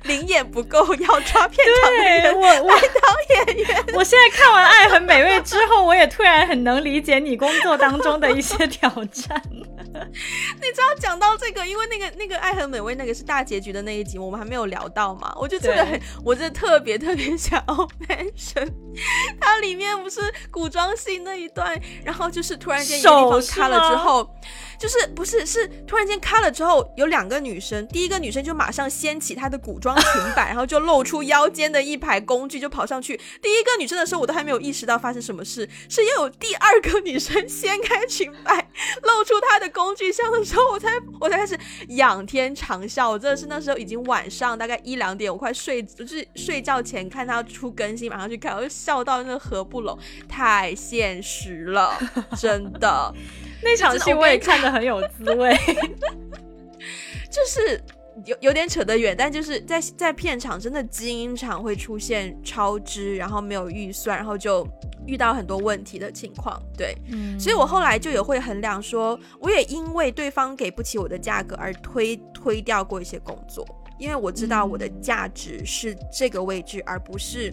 [0.03, 3.85] 灵眼不够要抓片场的人，我我当演员。
[3.95, 9.20] 我现在看完《爱很美味》之后，我也突然很能理解你工作当中的一些挑战。
[9.21, 9.70] 站。
[10.61, 15.33] 你知道讲到这个，因为那个那个《爱很美味》那个是大结局的那一集，我们还没有聊到嘛？
[15.39, 17.75] 我就真的很，我真的特别特别想要
[18.07, 18.71] mention，
[19.39, 24.29] 它里面不是古装戏那一段，然后就是突然间一个地方卡了之后。
[24.79, 33.15] 就是不是是突然间开了之后，有两个女生，第一个女生就马上掀起她的古装裙摆，然后就露出腰间的一排工具，就跑上去。
[33.43, 38.71] 第一个女生的时候，我都还没有意识到发生什么事，是又有第二个女生掀开裙摆，
[39.03, 41.57] 露出她的工具箱的时候，我才我才开始
[41.89, 43.09] 仰天长啸。
[43.09, 51.97] 我真的是那时候已经晚上大概一两点，我快睡，就是睡觉前看他出更新，马上去看，我就笑到那个合不拢，太现实了，
[52.39, 53.13] 真的。
[53.63, 55.55] 那场戏我也看得很有滋味，
[57.29, 57.79] 就是
[58.25, 64.67] 有有点扯得远，但就是在在片场真的经常会出现超支，然后没有预算，然后就
[65.05, 66.61] 遇到很多问题的情况。
[66.77, 66.95] 对，
[67.39, 73.65] 所以我后来就也会衡量说，我也因为对方给不起我的价格而推推掉过一些工作，
[73.97, 77.51] 因为我知道我的价值是这个位置，而不是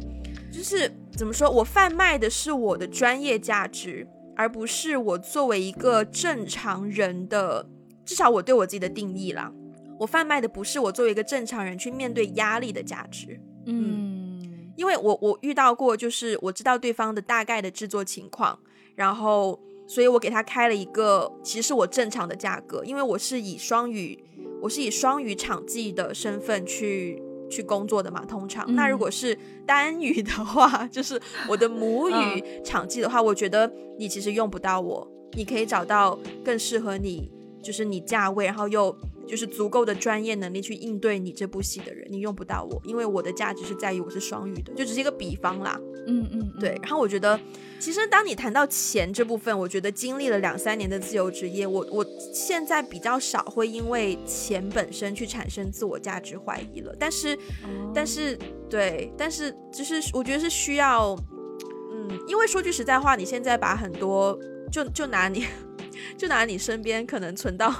[0.52, 4.06] 就是怎么说我贩卖的是我的专业价值。
[4.40, 7.66] 而不是我作为一个正常人的，
[8.04, 9.52] 至少我对我自己的定义啦。
[9.98, 13.40] 我贩卖的不是我作为一个正常人去面对压力的价值。
[13.66, 18.58] 嗯，因为我我遇到过，就是我知道对方的大概的制作情况，
[18.94, 24.18] 然后所以我给他开了一个其实是我正常的价格，因为我是以双语，
[24.62, 27.22] 我是以双语场记的身份去。
[27.50, 29.34] 去工作的嘛，通常那如果是
[29.66, 37.32] 单语的话， 就是我的母语场记的话，我觉得你其实用不到我，你可以找到更适合你，
[37.62, 38.94] 就是你价位，然后又。
[39.28, 45.78] 就是足够的专业能力去应对你这部戏的人，你用不到我，因为我的价值是在于我是双语的，就只是一个比方啦。
[46.06, 46.78] 嗯嗯，对。
[46.82, 47.38] 然后我觉得，
[47.78, 56.96] 其实当你谈到钱这部分，我觉得经历了两三年的自由职业，我我现在比较少会因为钱本身去产生自我价值怀疑了。
[56.98, 57.38] 但是，
[57.94, 58.38] 但是，
[58.70, 61.14] 对，但是就是我觉得是需要，
[61.92, 64.38] 嗯，因为说句实在话，你现在把很多，
[64.72, 65.44] 就就拿你。
[66.16, 67.72] 就拿你身边可能存到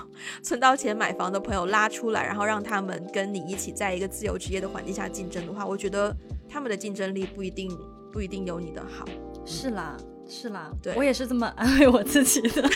[0.43, 6.15] 存到钱买房的朋友拉出来，然后让他们跟你一起在一个自由职业的环境下竞争的话，我觉得
[6.49, 7.71] 他们的竞争力不一定
[8.13, 9.05] 不一定有你的好。
[9.45, 9.97] 是啦，
[10.29, 12.69] 是啦，对我也是这么安慰我自己的。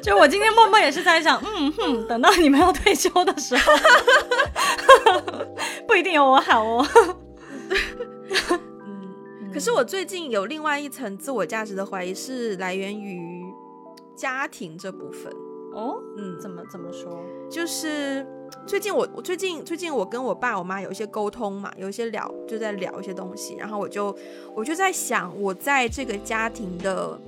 [0.00, 3.72] 就我今天默默也是在想，嗯哼，等到你们要退休的时候，
[5.86, 6.86] 不一定有我好哦。
[9.52, 13.44] 可是我最近有另外一层自我价值的怀疑，是来源于
[14.14, 15.32] 家庭这部分
[15.72, 16.00] 哦。
[16.16, 17.22] 嗯，怎么怎么说？
[17.50, 18.26] 就是
[18.66, 24.16] 最近我我最近最近我跟我爸我妈有一些沟通嘛，有一些聊就在聊一些东西，然后我就
[24.54, 27.18] 我就在想，我在这个家庭的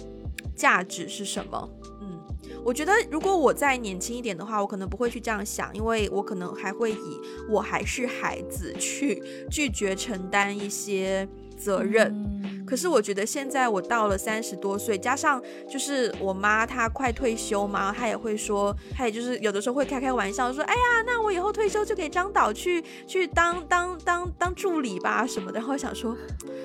[0.55, 1.69] 价值是什么？
[2.03, 2.21] 嗯，
[2.65, 11.27] 我觉得如果我再年轻一点的话，我可能不会去这样想，因为我可能还会以我还是孩子去 拒绝承担一些。
[11.61, 25.61] 责任，可是我觉得现在我到了三十多岁，加上就是我妈她快退休嘛，她也会说，她也就是有的时候会开开玩笑说，哎呀，那我以后退休就给张导去去当当当当助理吧什么的。
[25.61, 26.17] 然后想说，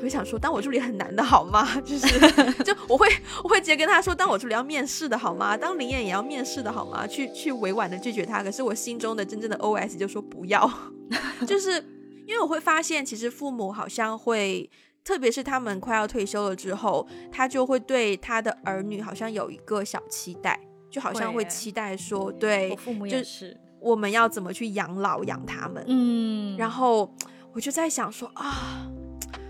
[0.02, 1.68] 我想说，当我助理很难的好吗？
[1.84, 2.08] 就是
[2.64, 3.08] 就我会
[3.44, 5.58] 我会直接跟他说，当我助理要面试的好吗？
[5.58, 7.06] 当林演也要面试的好吗？
[7.06, 8.42] 去去委婉的拒绝他。
[8.42, 10.70] 可是我心中的真正的 OS 就说不要，
[11.46, 11.84] 就是
[12.26, 14.70] 因为我会发现，其实父母好像会。
[15.06, 20.60] 特别是他们快要退休了之后，他就会对他的儿女好像有一个小期待，
[20.90, 25.86] 就好像会期待说，对，父母也是，我们要怎么去养老养他们？
[25.88, 27.14] 嗯，然后
[27.54, 28.90] 我就在想说啊，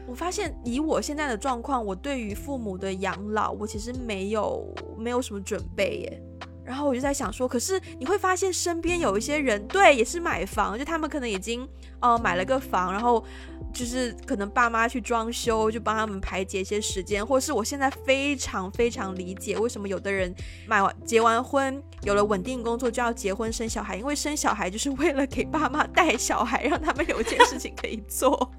[0.06, 6.22] 我发现以我现在的状况，我对于父母的养老，我其实没有没有什么准备耶。
[6.66, 11.66] 然后我就在想说，可是你会发现身边有一些人，对，也是买房，就他们可能已经
[12.06, 13.24] 哦买了个房，然后。
[13.74, 20.34] 就是可能爸妈去装修，就帮他们排解一些时间，或是我现在非常非常理解为什么有的人
[20.66, 28.50] 买完结完婚，有了稳定工作就要结婚生小孩，因为生小孩就是为了给爸妈带小孩，让他们有一件事情可以做。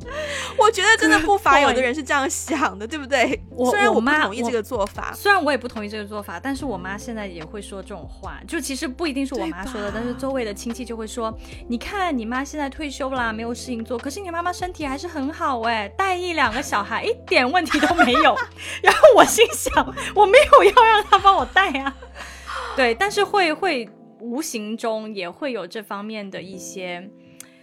[0.59, 3.42] 我觉得真的不乏有的人是这样想的，对不对？
[3.70, 11.34] 虽然我不同意这个做法，虽然我也不同意这个做法，但是我妈现在也会说这种话，就其实不一定是我妈说的，但是周围的亲戚就会说，
[11.68, 18.34] 你看你妈现在退休啦，没有事情做，可是你妈妈身体还是很好哎，带一两个小孩一点问题都没有。
[18.82, 21.95] 然后我心想，我没有要让她帮我带啊，
[22.74, 23.87] 对，但是会会
[24.20, 27.09] 无形中也会有这方面的一些。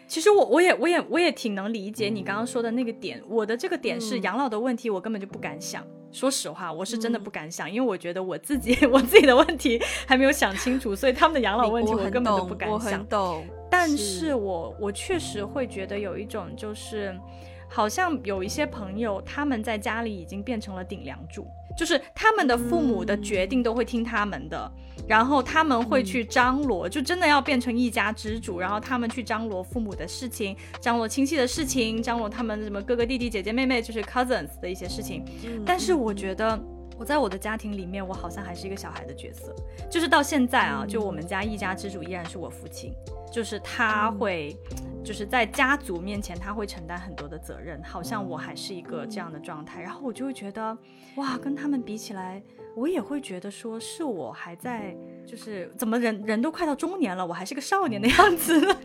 [0.07, 3.19] 其实我我也我也我也挺能理解你刚刚说的那个点。
[3.28, 5.84] 我的这个点是养老的问题，我根本就不敢想。
[6.11, 13.03] 说实话，我是真的不敢想，因为我觉得我自己 我自己的问题还没有想清楚，所以他们的养老问题我根本就不敢想。
[13.07, 13.43] 懂，
[13.76, 17.19] 但是我我确实会觉得有一种就是，
[17.67, 21.47] 好像有一些朋友他们在家里已经变成了顶梁柱。
[21.76, 24.71] 就是他们的父母的决定都会听他们的，
[25.07, 35.26] 然后他们会去张罗，就真的要变成一家之主，然后他们去张罗父母的事情，张罗亲戚的事情，张罗他们什么哥哥弟弟姐姐妹妹，就是 cousins 的一些事情。
[35.65, 36.63] 但是我觉得
[36.97, 39.53] 我在我的家庭里面，我好像还是一个小孩的角色，
[39.89, 42.93] 就是到现在啊，就我们家一家之主依然是我父亲。
[43.31, 44.55] 就是他会，
[45.03, 50.77] 就是在家族面前他会承担很多的责任，好像我还是一个这样的状态，然后我就会觉得，
[51.15, 52.39] 哇，跟他们比起来，
[52.75, 58.53] 我也会觉得说是我还在，就是怎么人人都快到中年了，我还是个少年的样子。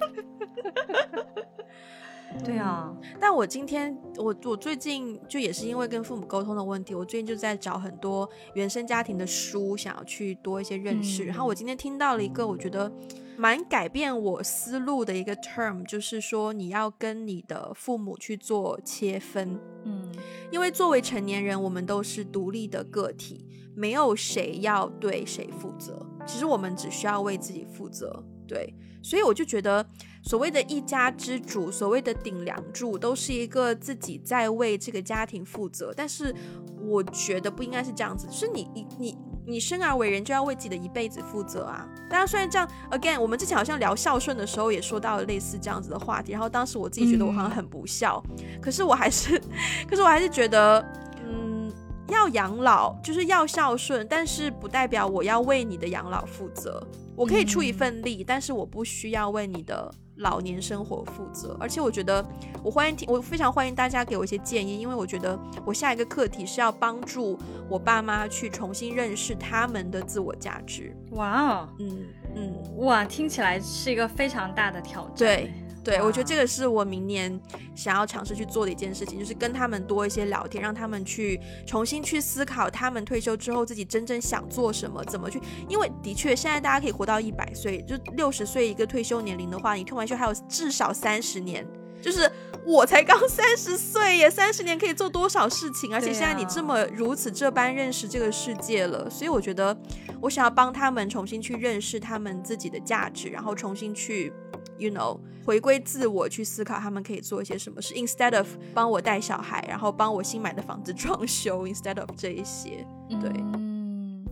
[2.44, 11.24] 对啊，但我今天我我最近就也是因为跟父母沟通的问题，我最近就在找很多原生家庭的书，想要去多一些认识。
[11.24, 12.92] 然后我今天听到了一个我觉得
[13.36, 19.58] 蛮改变我思路的一个 term，就是说你要跟你的父母去做切分。
[19.84, 20.12] 嗯，
[20.50, 25.98] 因为作为成年人，我们都是独立的个体，没有谁要对谁负责。
[26.26, 28.22] 其实我们只需要为自己负责。
[28.46, 29.84] 对，所以我就觉得。
[30.22, 35.92] 所谓的一家之主，所谓的顶梁柱，都是一个自己在为这个家庭负责。
[35.96, 36.34] 但是
[36.80, 41.88] 我觉得不应该是这样子，是你你你你生而为人就要为自己的一辈子负责啊！
[42.10, 46.32] 当然，虽然这样，again，我们之前好像聊孝顺的时候也说到了类似这样子的话题。
[46.32, 48.22] 然后当时我自己觉得我好像很不孝，
[48.60, 49.40] 可是我还是，
[49.88, 50.84] 可是我还是觉得，
[51.24, 51.72] 嗯，
[52.08, 56.86] 要养老就是要孝顺，但是不代表我要为你的养老负责。
[57.16, 59.92] 我可以出一份力，但是我不需要为你的。
[60.18, 62.24] 老年生活负责，而且我觉得
[62.62, 67.38] 我欢迎听，我非常欢迎大家给我一些建议，因为我觉得我下一个课题是要帮助
[67.68, 70.96] 我爸妈去重新认识他们的自我价值。
[71.12, 75.14] 哇哦，嗯嗯，哇，听起来是一个非常大的挑战。
[75.16, 75.52] 对。
[75.88, 77.40] 对，我觉得这个是我明年
[77.74, 85.40] 想要尝试去做的一件事情，就是跟他们多一些聊天，让他们去重新去思考，他们退休之后自己真正想做什么，怎么去。
[85.66, 91.66] 因为的确，现在大家可以活到一百岁，就六十岁一个退休年龄的话，你退完休还有至少三十年。
[92.02, 92.30] 就是
[92.66, 95.94] 我才刚三十岁耶，三十年可以做多少事情？
[95.94, 99.74] 而且现在你这么如此这般认识这个世界了，所以我觉得
[100.20, 104.30] 我想要帮他们重新去认识他们自己的价值，然后重新去。
[104.78, 107.94] You know，回归自我去思考，他们可以做一些什么事。
[107.94, 112.86] Instead of 帮我带小孩，然后帮我新买的房子装修，Instead of 这一些，
[113.20, 113.30] 对。
[113.54, 114.24] 嗯，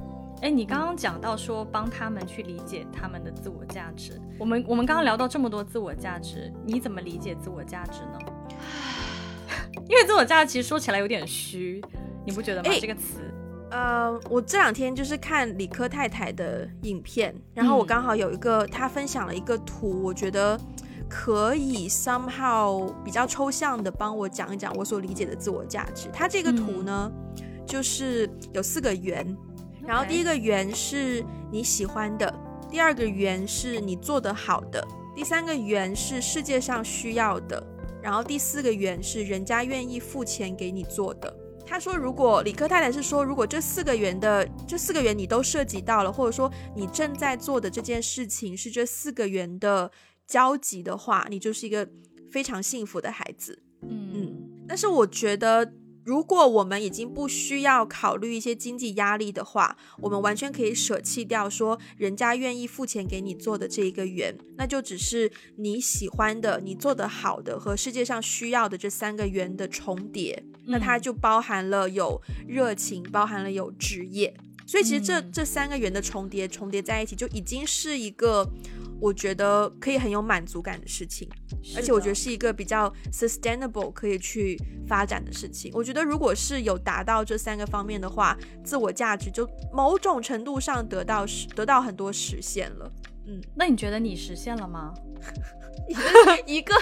[0.43, 4.21] 哎，你刚刚讲到说帮他们去理解他们的自我价值。
[4.39, 8.19] 我们我们刚刚聊到这么多自我价值，你怎么理解自我价值呢？
[9.89, 11.83] 因为自我价值其实说起来有点虚，
[12.25, 12.71] 你不觉得吗？
[12.81, 13.33] 这个词。
[13.71, 20.59] 呃，我这两天就是看理科太太的影片，然后我刚好有一个她分享了一个图，我觉得
[21.09, 26.09] 可以 somehow 比较抽象的帮我讲一讲我所理解的自我价值。
[26.12, 27.11] 它这个图呢，
[27.67, 29.37] 就是有四个圆，
[29.85, 32.33] 然后第一个圆是你喜欢的，
[32.71, 37.61] 第二个圆是你做得好的，第三个圆是世界上需要的，
[38.01, 41.37] 然后第四个圆是人家愿意付钱给你做的。
[41.67, 49.91] 他说：“如果理科太太是说，如果这四个圆的这四个圆你都涉及到了，或者说你正在做的这件事情是这四个圆的
[50.27, 51.89] 交集的话，你就是一个
[52.31, 53.62] 非常幸福的孩子。
[53.83, 54.67] 嗯嗯。
[54.69, 55.73] 但是我觉得。”
[56.07, 74.35] 如果我们已经不需要考虑一些经济压力的话，我们完全可以舍弃掉说人家愿意付钱给你做的这一个圆，那就只是你喜欢的、你做得好的和世界上需要的这三个圆的重叠，那它就包含了有热情，包含了有职业，
[74.67, 78.49] 所以其实这这三个圆的重叠重叠在一起，就已经是一个
[79.01, 81.29] 我觉得可以很有满足感的事情，
[81.77, 84.59] 而且我觉得是一个比较 sustainable 可以去
[84.89, 85.71] 发展的事情。
[85.75, 92.91] 我觉得如果是有达到这三个方面的话，自我价值就某种程度上得到实得到很多实现了。
[93.29, 94.95] 嗯，那你觉得你实现了吗？
[96.47, 96.74] 一个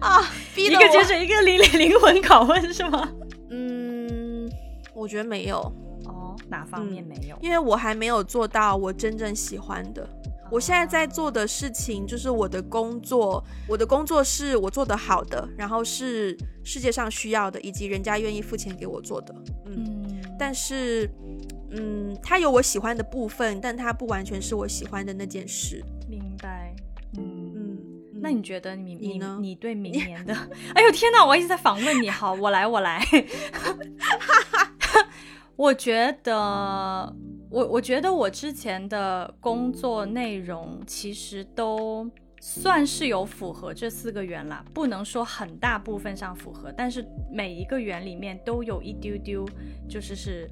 [0.00, 0.20] 啊，
[0.56, 3.08] 一个接着一个灵灵魂拷问是吗？
[3.50, 4.50] 嗯，
[4.94, 5.58] 我觉得没有
[6.04, 7.36] 哦，哪方面没有？
[7.40, 10.08] 因为我还没有做到我真正喜欢的。
[10.50, 19.34] 我现在在做的事情就是我的工作，我的工作是我做的好的，然后是世界上需要的，以及人家愿意付钱给我做的。
[19.66, 21.10] 嗯，但是，
[21.70, 25.82] 嗯，它有我喜欢的部分，但它不完全是我喜欢的那件事。
[26.08, 26.76] 明白。
[28.24, 30.34] 那你觉得你你你对明年的？
[30.74, 31.22] 哎呦天哪！
[31.24, 32.08] 我一直在访问你。
[32.08, 33.06] 好，我来我来。
[35.54, 37.14] 我觉得。
[37.50, 42.10] 我我觉得我之前的工作内容其实都
[42.40, 49.46] 算是有符合这四个圆啦，不能说很大部分上符合，但是每一个圆里面都有一丢丢，
[49.88, 50.50] 就是是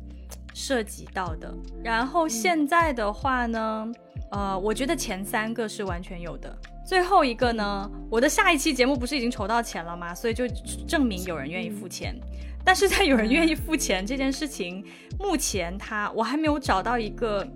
[0.55, 1.53] 涉及到的。
[1.83, 3.91] 然后现在的话呢，
[4.31, 6.57] 呃，我觉得前三个是完全有的，
[6.93, 10.14] 最后一个呢，我的下一期节目不是已经筹到钱了吗？
[10.14, 10.47] 所以就
[10.86, 12.14] 证明有人愿意付钱。
[12.62, 14.84] 但是在有人愿意付钱这件事情，
[15.18, 17.49] 目前他我还没有找到一个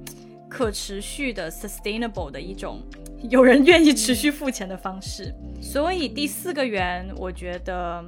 [0.48, 2.80] 可持续的 sustainable 的一种
[3.28, 5.34] 有人愿意持续付钱的方式。
[5.60, 8.02] 所以第四个圆我觉得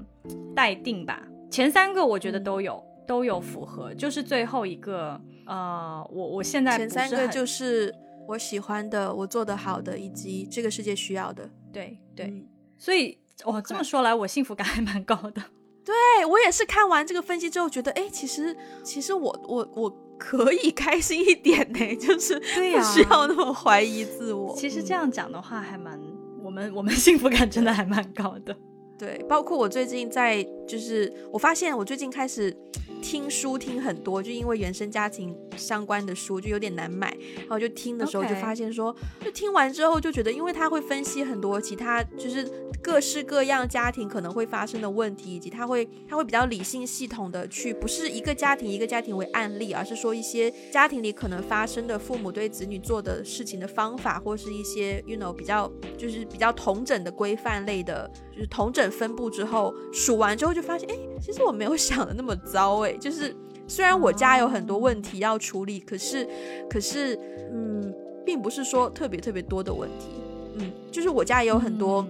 [0.57, 7.95] 待定吧，前三个我觉得都有都有符合，就是最后一个呃，我我现在前三个就是
[8.29, 11.49] 我喜欢的，我做的好的，以及这个世界需要的。
[11.73, 15.43] 对对，所以哦这么说来，我幸福感还蛮高的。
[15.83, 18.55] 对我也是看完这个分析之后，觉得哎，其实
[18.85, 24.55] 其实我我我可以开心一点呢， 就是不需要那么怀疑自我。
[24.61, 25.99] 其实这样讲的话，还蛮
[26.43, 28.55] 我们我们幸福感真的还蛮高的。
[28.99, 32.55] 对，包括我最近在，就是我发现我最近开始。
[32.99, 38.95] 听书听很多，就因为原生家庭相关的书就有点难买，然后就听的时候就发现说，
[39.25, 42.47] 就听完之后就觉得，因为他会分析很多其他就是
[42.83, 62.93] 各式各样家庭可能会发生的问题，以及他会他会比较理性系统的去，不是一个家庭一个家庭为案例，而是说一些家庭里可能发生的父母对子女做的事情的方法，或是一些 you know 比较就是比较同整的规范类的，就是同整分布之后数完之后就发现，哎，其实我没有想的那么糟哎。
[62.93, 63.35] 就是
[63.67, 66.25] 虽然我家有很多问题要处理，可是
[66.71, 67.19] 可是
[67.53, 67.93] 嗯，
[68.25, 70.07] 并不是说特别特别多的问题，
[70.55, 72.07] 嗯，就是我家也有很多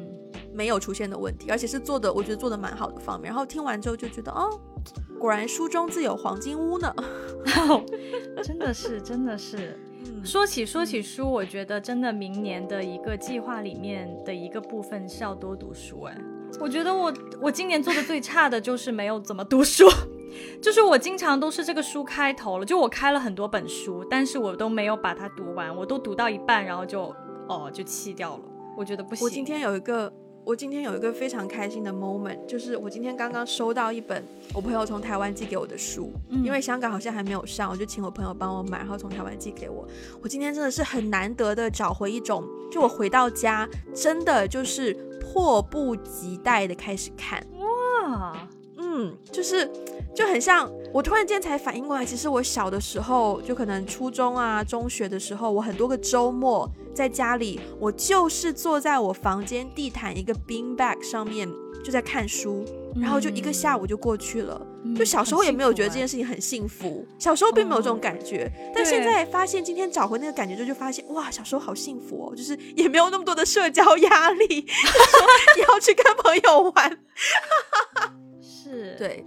[0.52, 3.30] 没有出现的问题，而且是做的我觉得做的蛮好的方面。
[3.30, 4.60] 然后听完之后就觉得哦，
[5.18, 6.94] 果然书中自有黄金屋呢，
[8.44, 9.80] 真的是真的是。
[10.24, 16.02] 说起说起书，我觉得真的明年的一个计划里面的一个部分是要多读书。
[16.02, 16.16] 哎，
[16.60, 19.86] 我觉得我我今年做的最差的就是没有怎么读书。
[20.60, 27.14] 就是我经常都是这个书开头了，就我开了很多本书，但是我都没有把它读完，我都读到一半，然后就
[27.48, 28.42] 哦就弃掉了。
[28.76, 29.24] 我觉得不行。
[29.24, 30.12] 我今天有一个，
[30.48, 34.24] 我今天有一个非常开心的 moment，就是我今天刚刚收到一本
[34.54, 36.10] 我朋友从台湾寄给我的书，
[36.42, 39.86] 因为香港好像还没有上，我就请我朋友帮我买，然后从台湾寄给我。
[40.22, 42.42] 我今天真的是很难得的找回一种，
[42.72, 47.46] 就我回到家，真的就是迫不及待的开始看。
[47.58, 49.70] 哇，嗯，就是。
[50.14, 61.48] 就很像，我突然间才反应过来，其实我小的时候，就可能初中啊、中学的时候，我很多个周末在家里，我就是坐在我房间地毯一个 bean bag 上面，
[61.84, 62.64] 就在看书，
[62.96, 64.66] 然后就一个下午就过去了。
[64.96, 76.98] 就小时候也没有觉得这件事情很幸福，小时候并没有这种感觉，但现在发现今天找回那个感觉之后，就发现哇，小时候好幸福哦，就是也没有那么多的社交压力， 说要去跟朋友玩，
[78.40, 79.24] 是对。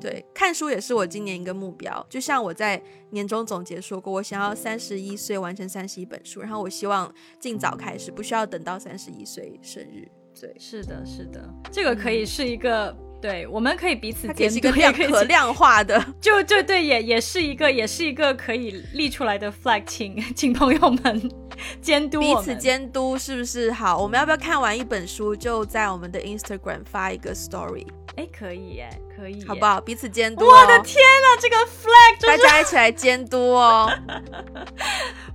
[0.00, 2.06] 对，看书也是我今年一个目标。
[2.08, 10.08] 就像我在年终总结说过，我想要三十一岁完成三十一本书，然后我希望尽早开始，不需要等到三十一岁生日。
[10.40, 21.30] 对，是的，是的，这个可以是一个，对，我们可以彼此监督，也可量化的， 就就对，也也是一个，也是一个可以立出来的 flag，请 请朋友们
[21.82, 23.98] 监督，彼此监督是不是好？
[23.98, 27.86] 我们要不要看完一本书就在我们的 Instagram 发一个 story？
[28.16, 29.80] 哎，可以哎，可以，好不好？
[29.80, 30.44] 彼此监督。
[30.44, 33.88] 我的天哪，这个 flag，大家一起来监督哦。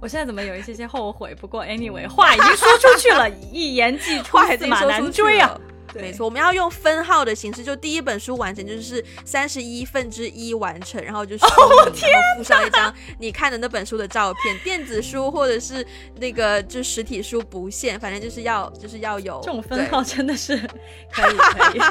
[0.01, 1.33] 我现在怎么有一些些后悔？
[1.35, 5.57] 不过 anyway，话已经说出去了，一言既出，驷马难追啊。
[6.01, 14.57] 没错，我们要用分号的形式，就第一本书完成就是三十一分之一完成，然后就收名，然后附上一张你看的那本书的照片。
[14.63, 15.85] 电子书或者是
[16.19, 20.57] 那个就实体书不限，反正就是要就是要有这种分号，真的是
[21.11, 21.81] 可以可以。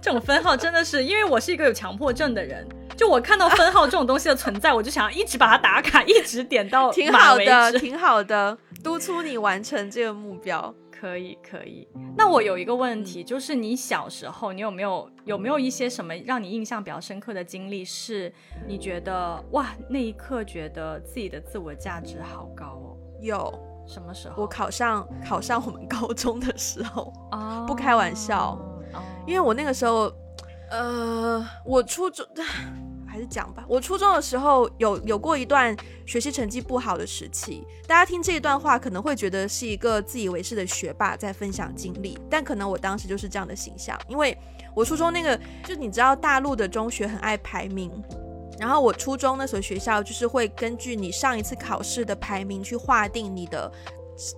[0.00, 2.66] 这种分号真的是，因为我是一个有强迫症的人，
[2.96, 10.74] 就我看到分号这种东西的存在，我就想要一直把它打卡，一直点到挺好的，挺好的，督促你完成这个目标。
[11.02, 17.84] 可以可以，那我有一个问题，就是你小时候，你有没有有没有一些什么让你印象比较深刻的经历？
[17.84, 18.32] 是
[18.68, 22.96] 你觉得哇，那一刻觉得自己的自我价值好高哦？
[23.20, 23.52] 有
[23.84, 24.40] 什么时候？
[24.42, 28.56] 我考上考上我们高中的时候哦，不开玩笑，
[29.26, 30.08] 因为我那个时候，
[30.70, 32.24] 呃，我初中。
[33.12, 33.62] 还是讲吧。
[33.68, 37.62] 我初中的时候有有过一段学习成绩不好的时期。
[37.86, 44.00] 大家听这一段话可能会觉得是一个自以为是的学霸在分享经历，但可能我当时就是这样的形象。
[44.08, 44.34] 因为
[44.74, 47.92] 我初中那个，就你知道大陆的中学很爱排名，
[48.58, 53.70] 然后我初中那所学校就是会根据你上一次考试的排名去划定你的。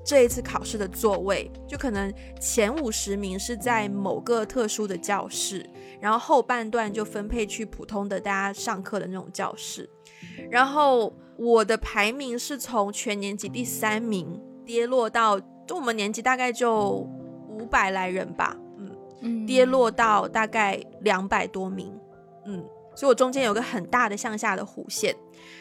[0.04, 2.10] 这一次考试的座位，就可能
[2.40, 5.68] 前五十名是在某个特殊的教室，
[6.04, 9.88] 然后后半段就分配去普通的大家上课的那种教室。
[10.50, 17.08] 然后我的排名是从全年级第三名跌落到，就我们年级大概就
[17.48, 18.54] 五百来人吧，
[19.22, 21.90] 嗯，跌落到大概两百多名，
[22.44, 22.62] 嗯，
[22.94, 25.16] 所以我中间有个很大的向下的弧线。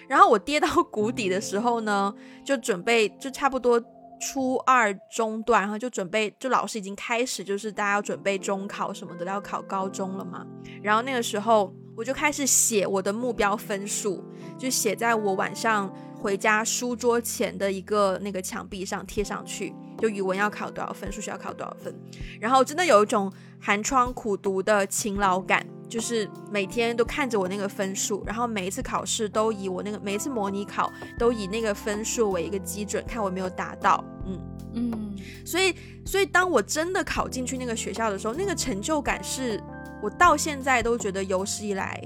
[0.10, 2.14] 然后我跌到谷底的时候呢，
[2.44, 3.82] 就准备就差不多。
[4.26, 10.46] 初二中段，然后就准备，就老师已经开始，就是大家要准备中考什么的，要考高中了嘛。
[10.82, 14.24] 然后那个时候，我就开始写我的目标分数，
[14.58, 21.94] 就写在我晚上回家书桌前的一个那个墙壁上贴上去，就语文要考多少分，数学要考多少分。
[22.40, 25.66] 然后真的有一种寒窗苦读的勤劳感。
[25.94, 34.04] 就是每天都看着我那个分数，然后每一次考试都以我那个每一次模拟考都以那个分数为一个基准，看我没有达到。
[34.26, 34.42] 嗯
[34.74, 35.16] 嗯，
[35.46, 39.62] 所以所以当我真的考进去那个学校的时候，那个成就感是
[40.02, 42.02] 我到现在都觉得有史以来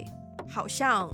[0.50, 1.10] 好像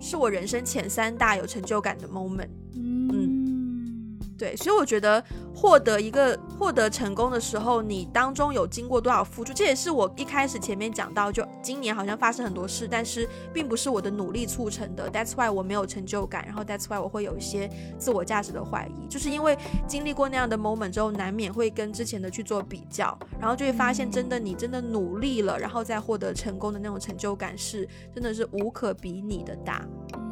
[0.00, 2.48] 是我人生前三大有成就感的 moment。
[2.74, 5.22] 嗯对，所以我觉得
[5.54, 15.08] 获得一个获得成功的时候，你当中有经过多少付出，这也是我一开始前面讲到，就今年好像发生很多事，但是并不是我的努力促成的。
[15.10, 19.56] That's why 我没有成就感，然后 That's why 我会有一些自我价值的怀疑，就是因为
[19.86, 29.86] 经历过那样的 moment 之后，难免会跟之前的去做比较，然后就会发现，真的你真的努力了，然后再获得成功的那种成就感是真的是无可比拟的大。
[30.14, 30.24] 嗯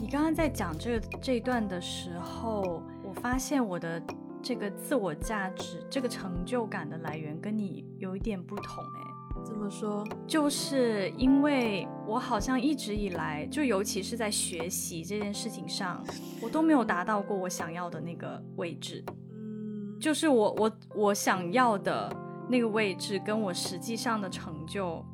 [0.00, 4.00] 你刚刚在讲这这一段的时候，我发现我的
[4.42, 9.08] 这个自我价值、这个成就感的来源跟你有一点不同哎。
[9.44, 10.04] 怎么说？
[10.26, 16.04] 就是因为我好像一直以来，就尤其是在学习这件事情上，
[16.42, 19.04] 我都没有达到过我想要的那个位置。
[19.32, 22.12] 嗯，就是我我我想要的
[22.48, 25.04] 那个位置，跟我实际上的成就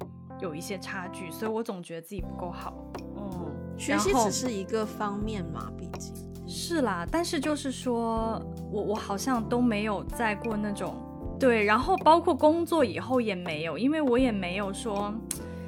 [0.41, 2.75] 有一些差距，所以我总觉得自己不够好。
[3.16, 6.14] 嗯学习只是一个方面嘛，毕竟
[6.47, 7.07] 是啦。
[7.11, 8.40] 但是就是说，
[8.70, 10.95] 我我好像都没有在过那种
[11.38, 15.12] 对，然后包括工作以后也没有，因为我也没有说，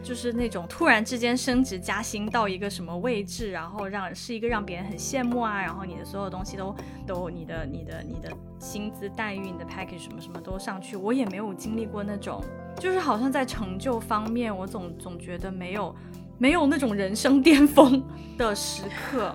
[0.03, 6.75] 就是那种突然之间升职加薪到一个什么位置，然后让是一个让别人很羡慕啊，然后你的所有东西都
[7.07, 12.43] 都你的你的你的薪资待遇、你的 package 什么什么都上去，我也没有经历过那种，
[12.79, 15.95] 就是好像在成就方面，我总总觉得没有。
[16.39, 18.05] 没有那种人生巅峰
[18.37, 19.35] 的时刻，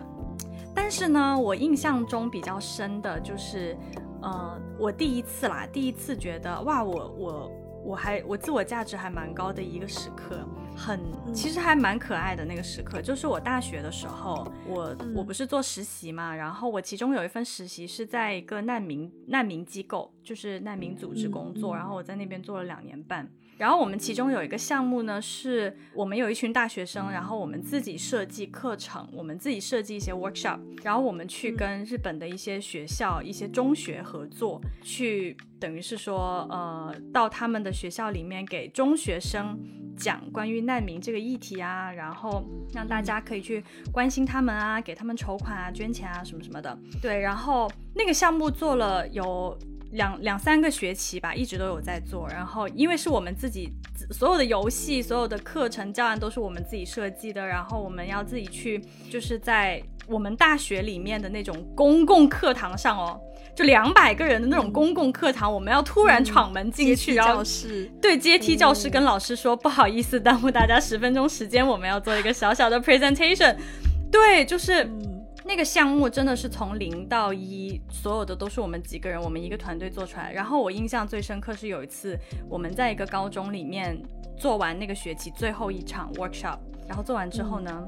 [0.73, 3.77] 但是呢，我印象中比较深的就是，
[4.21, 7.51] 呃，我第一次啦，第一次觉得哇，我我
[7.85, 10.45] 我还我自我价值还蛮高的一个时刻，
[10.81, 10.99] 很
[11.31, 23.29] 其实还蛮可爱的那个时刻，就是我大学的时候，我我不是做实习嘛，然后我其中有一份实习是在一个难民难民机构，就是难民组织工作，然后我在那边做了两年半。
[23.57, 39.55] 然后我们其中有一个项目呢，是我们有一群大学生，然后我们自己设计课程，我们自己设计一些 workshop，然后我们去跟日本的一些学校、一些中学合作，去等于是说，呃，到他们的学校里面给中学生
[39.97, 46.77] 讲关于难民这个议题啊，然后让大家可以去关心他们啊，给他们筹款啊、捐钱啊什么什么的。
[47.01, 49.57] 对，然后那个项目做了有。
[49.91, 52.25] 两两三个学期吧，一直都有在做。
[52.29, 53.69] 然后因为是我们自己
[54.09, 63.19] 所有的游戏、所有的课程教案都是我们自己设计的，然后我们要自己去，就是在我们大学里面的那种公共课堂上哦，
[63.55, 73.55] 就两百个人的那种公共课堂，我们要突然闯门进去，然后教室对阶梯教室跟老师说不好意思耽误大家十分钟时间，我们要做一个小小的 presentation。
[74.11, 74.87] 对，就是。
[75.43, 80.31] 那个项目真的是从零到一，所有的都是我们几个人，我们一个团队做出来。
[80.31, 82.15] 然后我印象最深刻是有一次
[82.47, 83.99] 我们在一个高中里面
[84.37, 87.83] 做完那个学期最后一场 workshop，然后做完之后呢，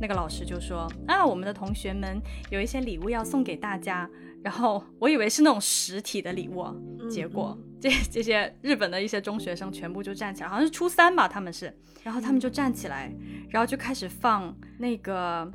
[0.00, 2.20] 那个老师就说啊，我们的同学们
[2.50, 4.08] 有一些礼物要送给大家。
[4.42, 6.64] 然后我以为是那种实体的礼物，
[7.10, 13.12] 结果这这些日本的一些中学生全部就站起来，好像是初三吧，他们是，然后他们就站起来，
[13.50, 15.50] 然后就开始放那个。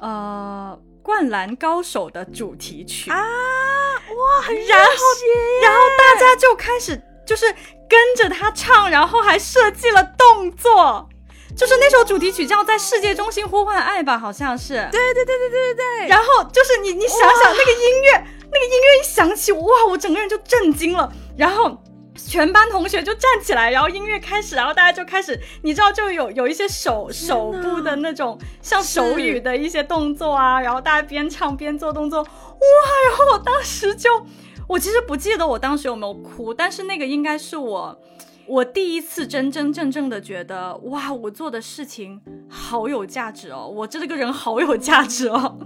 [0.00, 4.92] 呃，灌篮高手的主题曲啊，哇，很然后
[5.62, 7.46] 然后大家就开始就是
[7.88, 11.08] 跟着他唱，然后还设计了动作，
[11.56, 14.74] 就是那首主题曲叫《在世界中心呼唤爱》吧，好像是。
[14.90, 16.08] 对对对对对对对。
[16.08, 18.12] 然后就是你你想想那个音乐，
[18.52, 21.78] 那个音乐一响起，哇，我整个人就震惊了，然后。
[22.16, 32.28] 全班同学就站起来，然后音乐开始，然后大家就开始，你知道就有有一些手手部的那种像手语的一些动作啊，然后大家边唱边做动作，哇！
[33.08, 34.08] 然后我当时就，
[34.68, 37.98] 我其实不记得我当时有没有哭，但是那个应该是我
[38.46, 45.58] 我第一次真真正正的觉得，哇，我做的事情好有价值哦，我这个人好有价值哦，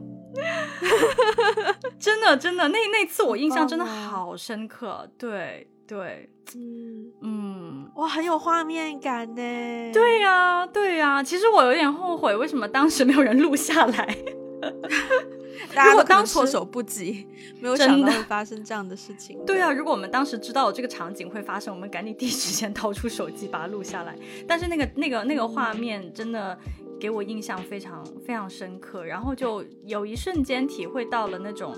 [1.98, 5.68] 真的真的，那那次我印象真的好深刻，对。
[5.88, 9.90] 对，嗯嗯，哇，很有画面感呢。
[9.90, 11.22] 对呀，对呀。
[11.22, 14.18] 其实我有点后悔，为什么当时没有人录下来？
[15.88, 17.26] 如果当措手不及，
[17.60, 19.38] 没有想到会发生这样的事情。
[19.46, 24.16] 对啊，如果我们当时知道这个场景会发生，我们赶紧第一时间掏出手机把它录下来。
[24.46, 26.58] 但是那个那个那个画面真的
[27.00, 31.74] 给我印象非常非常深刻，然后就有一瞬间体会到了那种。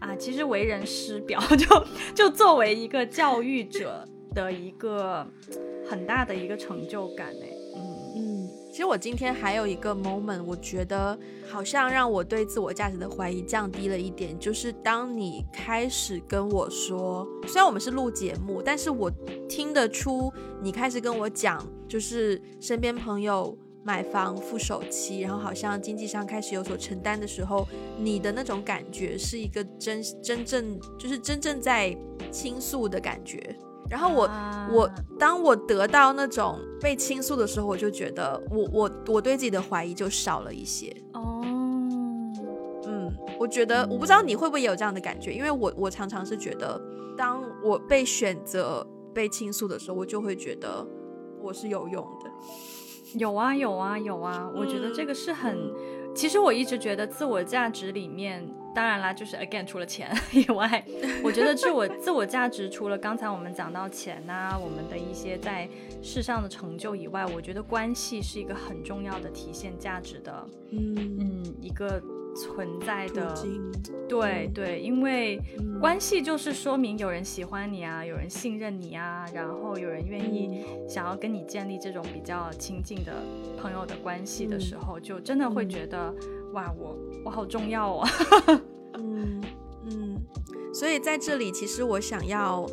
[0.00, 5.26] 啊，其实为人师表， 就就作为一个教育者的一个
[5.90, 7.44] 很大的一个成就感呢。
[8.78, 11.18] 其实我今天还有一个 moment，我觉得
[11.50, 19.10] 好像让我对自我价值的怀疑降低了一点，就是当你开始跟我说，虽然我们是录节目，但是我
[19.48, 23.58] 听得出你开始跟我讲，就是身边朋友。
[23.84, 27.66] 买房付首期，然后好像经济上开始有所承担的时候，
[27.98, 31.96] 你的那种感觉是一个真真正就是真正在
[32.30, 33.56] 倾诉的感觉。
[33.90, 34.28] 然后我
[34.70, 40.94] 我当我得到那种被倾诉的时候，我就觉得我我我对自己的怀疑就少了一些。
[41.14, 41.40] 哦，
[42.86, 46.80] 嗯，我觉得我不知道你会不会有这样的感觉，因为我我常常是觉得，
[47.16, 50.86] 当我被选择被倾诉的时候，我就会觉得
[51.40, 52.30] 我是有用的。
[53.14, 55.56] 有啊有啊有啊，我觉得这个是很，
[56.18, 58.44] 其实我一直觉得自我价值里面，
[58.74, 60.84] 当然啦，就是 again 除了钱 以外，
[61.22, 65.68] 我觉得自我自我价值除了刚才我们讲到钱呐，我们的一些在
[66.02, 72.02] 世上的成就以外，我觉得关系是一个很重要的体现价值的，嗯嗯一个。
[72.34, 73.34] 存在的，
[74.08, 75.40] 对对，因为
[75.80, 83.12] 关系就是说明有人喜欢你啊，有人信任你啊，然后有人愿意想要跟你建立这种比较亲近的
[83.60, 86.14] 朋友的关系的时候，就真的会觉得
[86.52, 88.08] 哇，我我好重要啊。
[88.94, 89.42] 嗯
[89.90, 90.16] 嗯，
[90.72, 92.66] 所以在这里，其实我想要，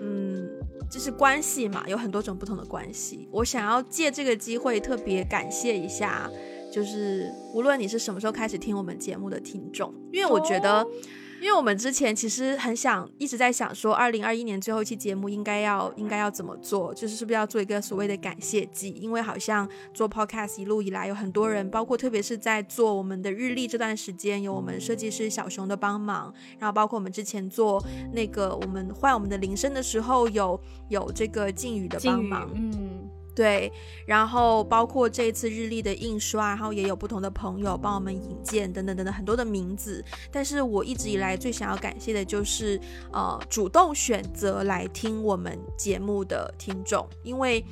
[0.00, 0.48] 嗯，
[0.90, 6.30] 就是关系嘛，有很多种不同的关系，我想要借这个机会特别感谢一下。
[6.74, 10.84] 就是无论你是什么时候开始听我们节目的听众，因为我觉得，
[11.40, 18.90] 因为我们之前其实很想一直在想说，二零二一年最后一期节目应该要应该要怎么做，就是是不是要做一个所谓的感谢季？
[18.90, 27.80] 因为好像做 podcast 一路以来有很多人，包括特别是在做我们的日历这段时间，有我们设计师小熊的帮忙，然后包括我们之前做
[28.12, 33.08] 那个我们换我们的铃声的时候，有有这个靖宇的帮忙，嗯。
[33.34, 33.72] 对，
[34.06, 40.04] 然后包括这次日历的印刷，然后也有不同的朋友帮我们引荐等等等等很多的名字。
[40.30, 42.80] 但是我一直以来最想要感谢的就是，
[43.12, 47.64] 呃，主动选择来听我们节目的听众，因为，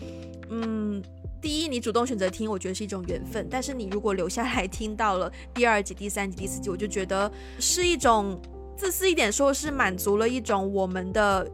[0.51, 1.01] 嗯，
[1.41, 3.47] 第一，你主动选择听，我觉得是一种缘分。
[3.49, 8.37] 但是你如果留下来听到了第二集、第三集、第四集，我就觉得是一种
[8.77, 11.49] 自私一点说，是满足了一种我们的。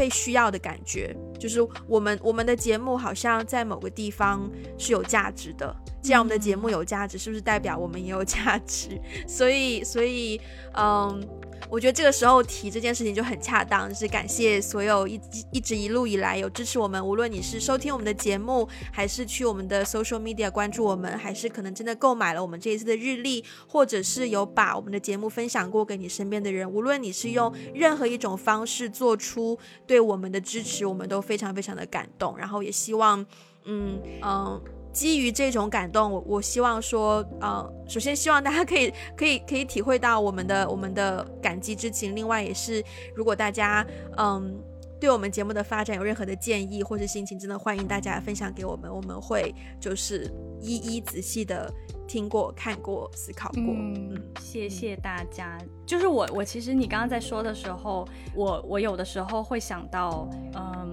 [0.00, 5.76] 被需要的感觉，就是我们我们的节目好像在某个地方是有价值的。
[6.00, 8.98] 既然我们的节目有价值，是不是代表我们也有价值？
[9.28, 10.40] 所以，所以，
[10.72, 11.22] 嗯，
[11.70, 15.20] 我觉得这个时候提这件事情就很恰当，是感谢所有一
[15.52, 29.56] 一直一路以来有支持我们，无论你是收听我们的节目，还是去我们的 social media 关注我们，还是可能真的购买了我们这一次的日历，或者是有把我们的节目分享过给你身边的人，无论你是用任何一种方式做出
[29.86, 33.24] 对我们的支持，我们都非常非常的感动，然后也希望，
[33.64, 34.60] 嗯嗯。
[34.92, 42.14] 基于这种感动，我我希望说，呃，首先希望大家可以 可以可以体会到我们的我们的感激之情。
[42.14, 42.82] 另外，也是
[43.14, 43.86] 如果大家
[44.16, 44.60] 嗯
[44.98, 50.30] 对我们节目的发展有任何的建议或是心情，真的欢迎大家分享给我们，我们会就是
[50.60, 51.72] 一一仔细的
[52.06, 53.62] 听过、看过、思考过。
[53.64, 55.56] 嗯，谢谢大家。
[55.86, 60.90] 就是我我其实你刚刚在说的时候，我我有的时候会想到，嗯。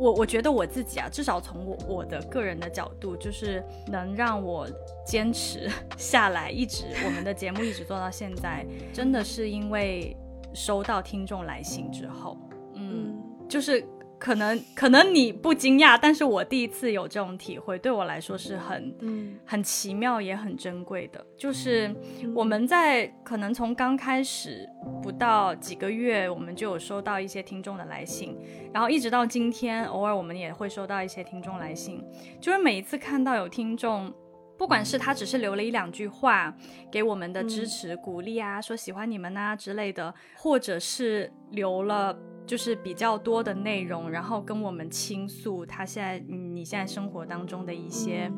[0.00, 4.66] 我我觉得我自己啊，至少从我我的个人的角度，就是能让我
[5.06, 10.16] 坚持 下来，一直我们的节目一直做到现在，真的是因为
[10.54, 12.38] 收到听众来信之后，
[12.74, 13.86] 嗯，就是。
[14.20, 21.24] 可能可能你不惊讶，但是我第一次有这种体会，对我来说是很嗯很奇妙也很珍贵的。
[21.38, 21.90] 就是
[22.34, 24.68] 我们在可能从刚开始
[25.02, 28.36] 不到几个月，我们就有收到一些听众的来信，
[28.74, 32.04] 然后一直到今天，偶尔我们也会收到一些听众来信。
[32.38, 34.12] 就是每一次看到有听众，
[34.58, 36.54] 不管是他只是留了一两句话
[36.92, 42.14] 给我们的支持鼓励啊，说喜欢你们呐之类的，或者是留了。
[42.50, 48.28] 就是比较多的内容，然后跟我们倾诉他现在你现在生活当中的一些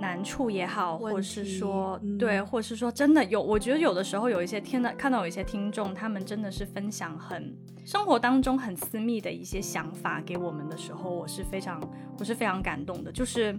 [0.00, 11.78] 难处也好，或者是说对，或者是说真的有，我觉得有的时候有一些听到看到有一些听众，他们真的是分享很生活当中很私密的一些想法给我们的时候，我是非常
[12.18, 13.54] 我是非常感动的，就是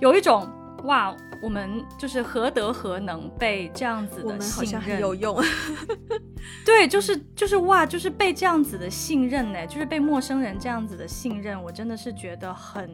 [0.00, 0.44] 有一种。
[0.84, 5.00] 哇，我们就是何德何能被这样子的信任？
[5.00, 5.36] 有用。
[6.64, 12.90] 对，就是就是哇，就是被这样子的信任呢，就是被陌生人这样子的信任，我真的是觉得很，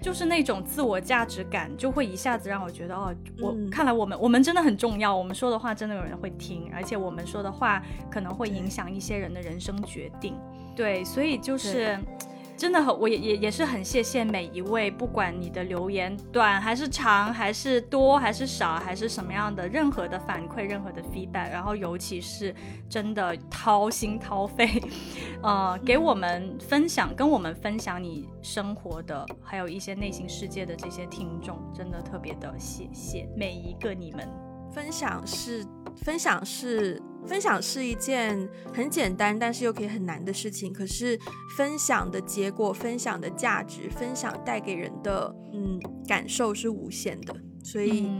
[0.00, 10.38] 就是那种自我价值感就会一下子让我觉得哦，我看来我们我们真的很重要，我们说的话真的有人会听，而且我们说的话可能会影响一些人的人生决定。
[10.76, 11.98] 对，所以就是。
[12.56, 22.54] 真的很，我也也也是很谢谢每一位，不管你的留言短还是长，还是多还是少，还是什么样的，任何的反馈，任何的 feedback，然后尤其是
[22.88, 24.82] 真的掏心掏肺，
[25.42, 34.28] 呃，给我们分享，跟我们分享你生活的，还有一些内心世界的这些听众，真的特别的谢谢每一个你们。
[34.72, 35.64] 分享是
[35.96, 37.02] 分享是。
[37.26, 40.72] 分享是一件很简单，但是又可以很难的事情。
[40.72, 41.18] 可是
[41.56, 48.10] 分享的结果、分享的价值、分享带给人的嗯感受是无限的，所以。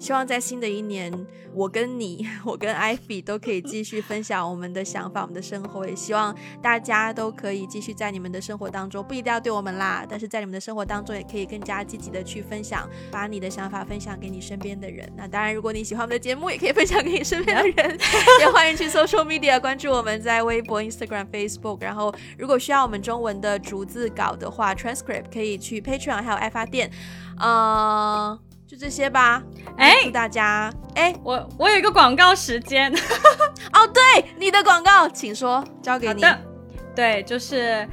[0.00, 1.12] 希望在新的一年，
[1.52, 5.84] 我跟你， 我跟艾比都可以继续分享我们的想法、我们的生活。
[5.88, 15.10] 也希望大家都可以继续在你们的生活当中，不一定要对我们啦，但是在你们的生活当中，也可以更加积极的去分享，把你的想法分享给你身边的人。
[15.16, 17.98] 那当然，如果你喜欢我们的节目，也可以分享给你身边的人。
[18.38, 21.82] 也欢迎去 social media 关注我们，在微博、Instagram、Facebook。
[21.82, 26.88] 然后，如果需要我们中文的逐字稿的话，transcript 可以去 Patreon 还有爱发电。
[27.40, 28.47] 嗯。
[28.68, 29.42] 就这些吧，
[29.78, 32.92] 哎，祝大家，哎，我我有一个广告时间，
[33.72, 36.22] 哦，对，你的广告，请说，交给你。
[36.94, 37.88] 对，就是，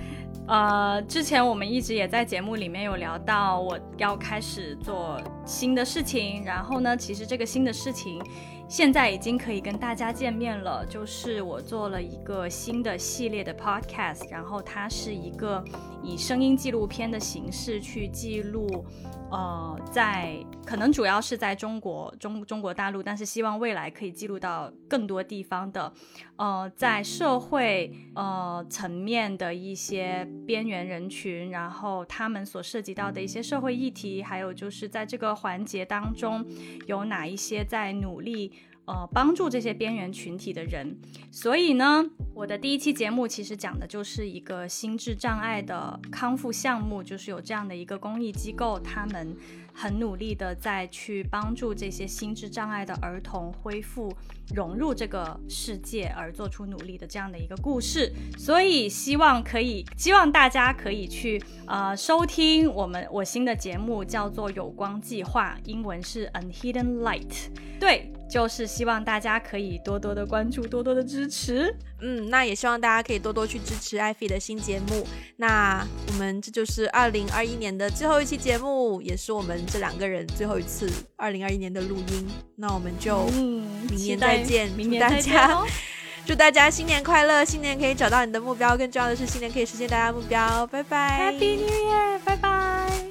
[0.50, 8.22] 呃，之前我们一直也在节目里面有聊到，我要开始做新的事情，然后呢，其实这个新的事情。
[8.68, 15.64] 现在已经可以跟大家见面了，就是我做了一个新的系列的 podcast，然后它是一个
[16.04, 18.86] 以声音纪录片的形式去记录，
[19.32, 25.94] 呃，在可能主要是在中国中中国大陆，但是希望未来可以记录到更多地方的，
[26.36, 36.44] 呃，在社会呃层面的一些边缘人群，然后他们所涉及到的一些社会议题，还有就是在这个环节当中
[36.88, 38.52] 有哪一些在努力。
[38.86, 40.96] 呃，帮助这些边缘群体的人，
[41.32, 42.06] 所以呢，
[42.36, 49.36] 我的第一期节目其实讲的就是一个心智障碍的康复项目，就是有这样的一个公益机构，他们
[49.74, 54.16] 很努力的在去帮助这些心智障碍的儿童恢复
[54.54, 58.14] 融入这个世界而做出努力的这样的一个故事。
[58.38, 68.12] 所以希望可以，希望大家可以去呃收听我们我新的节目，叫做有光计划，英文是 Unhidden Light，对。
[68.30, 71.76] 就是希望大家可以多多的关注，多多的支持。
[72.02, 75.08] 嗯，那也希望大家可以多多去支持艾菲的新节目。
[75.38, 82.28] 那我们这就是二零二一年的最后一期节目，也是我们这两个人最后一次二零二一年的录音。
[82.58, 85.34] 那我们就明年再见，明年再见。
[86.28, 90.66] 祝大家新年快乐，新年可以找到你的目标，更重要的是新年可以实现大家目标。
[90.68, 93.05] 拜拜，Happy New Year，拜拜。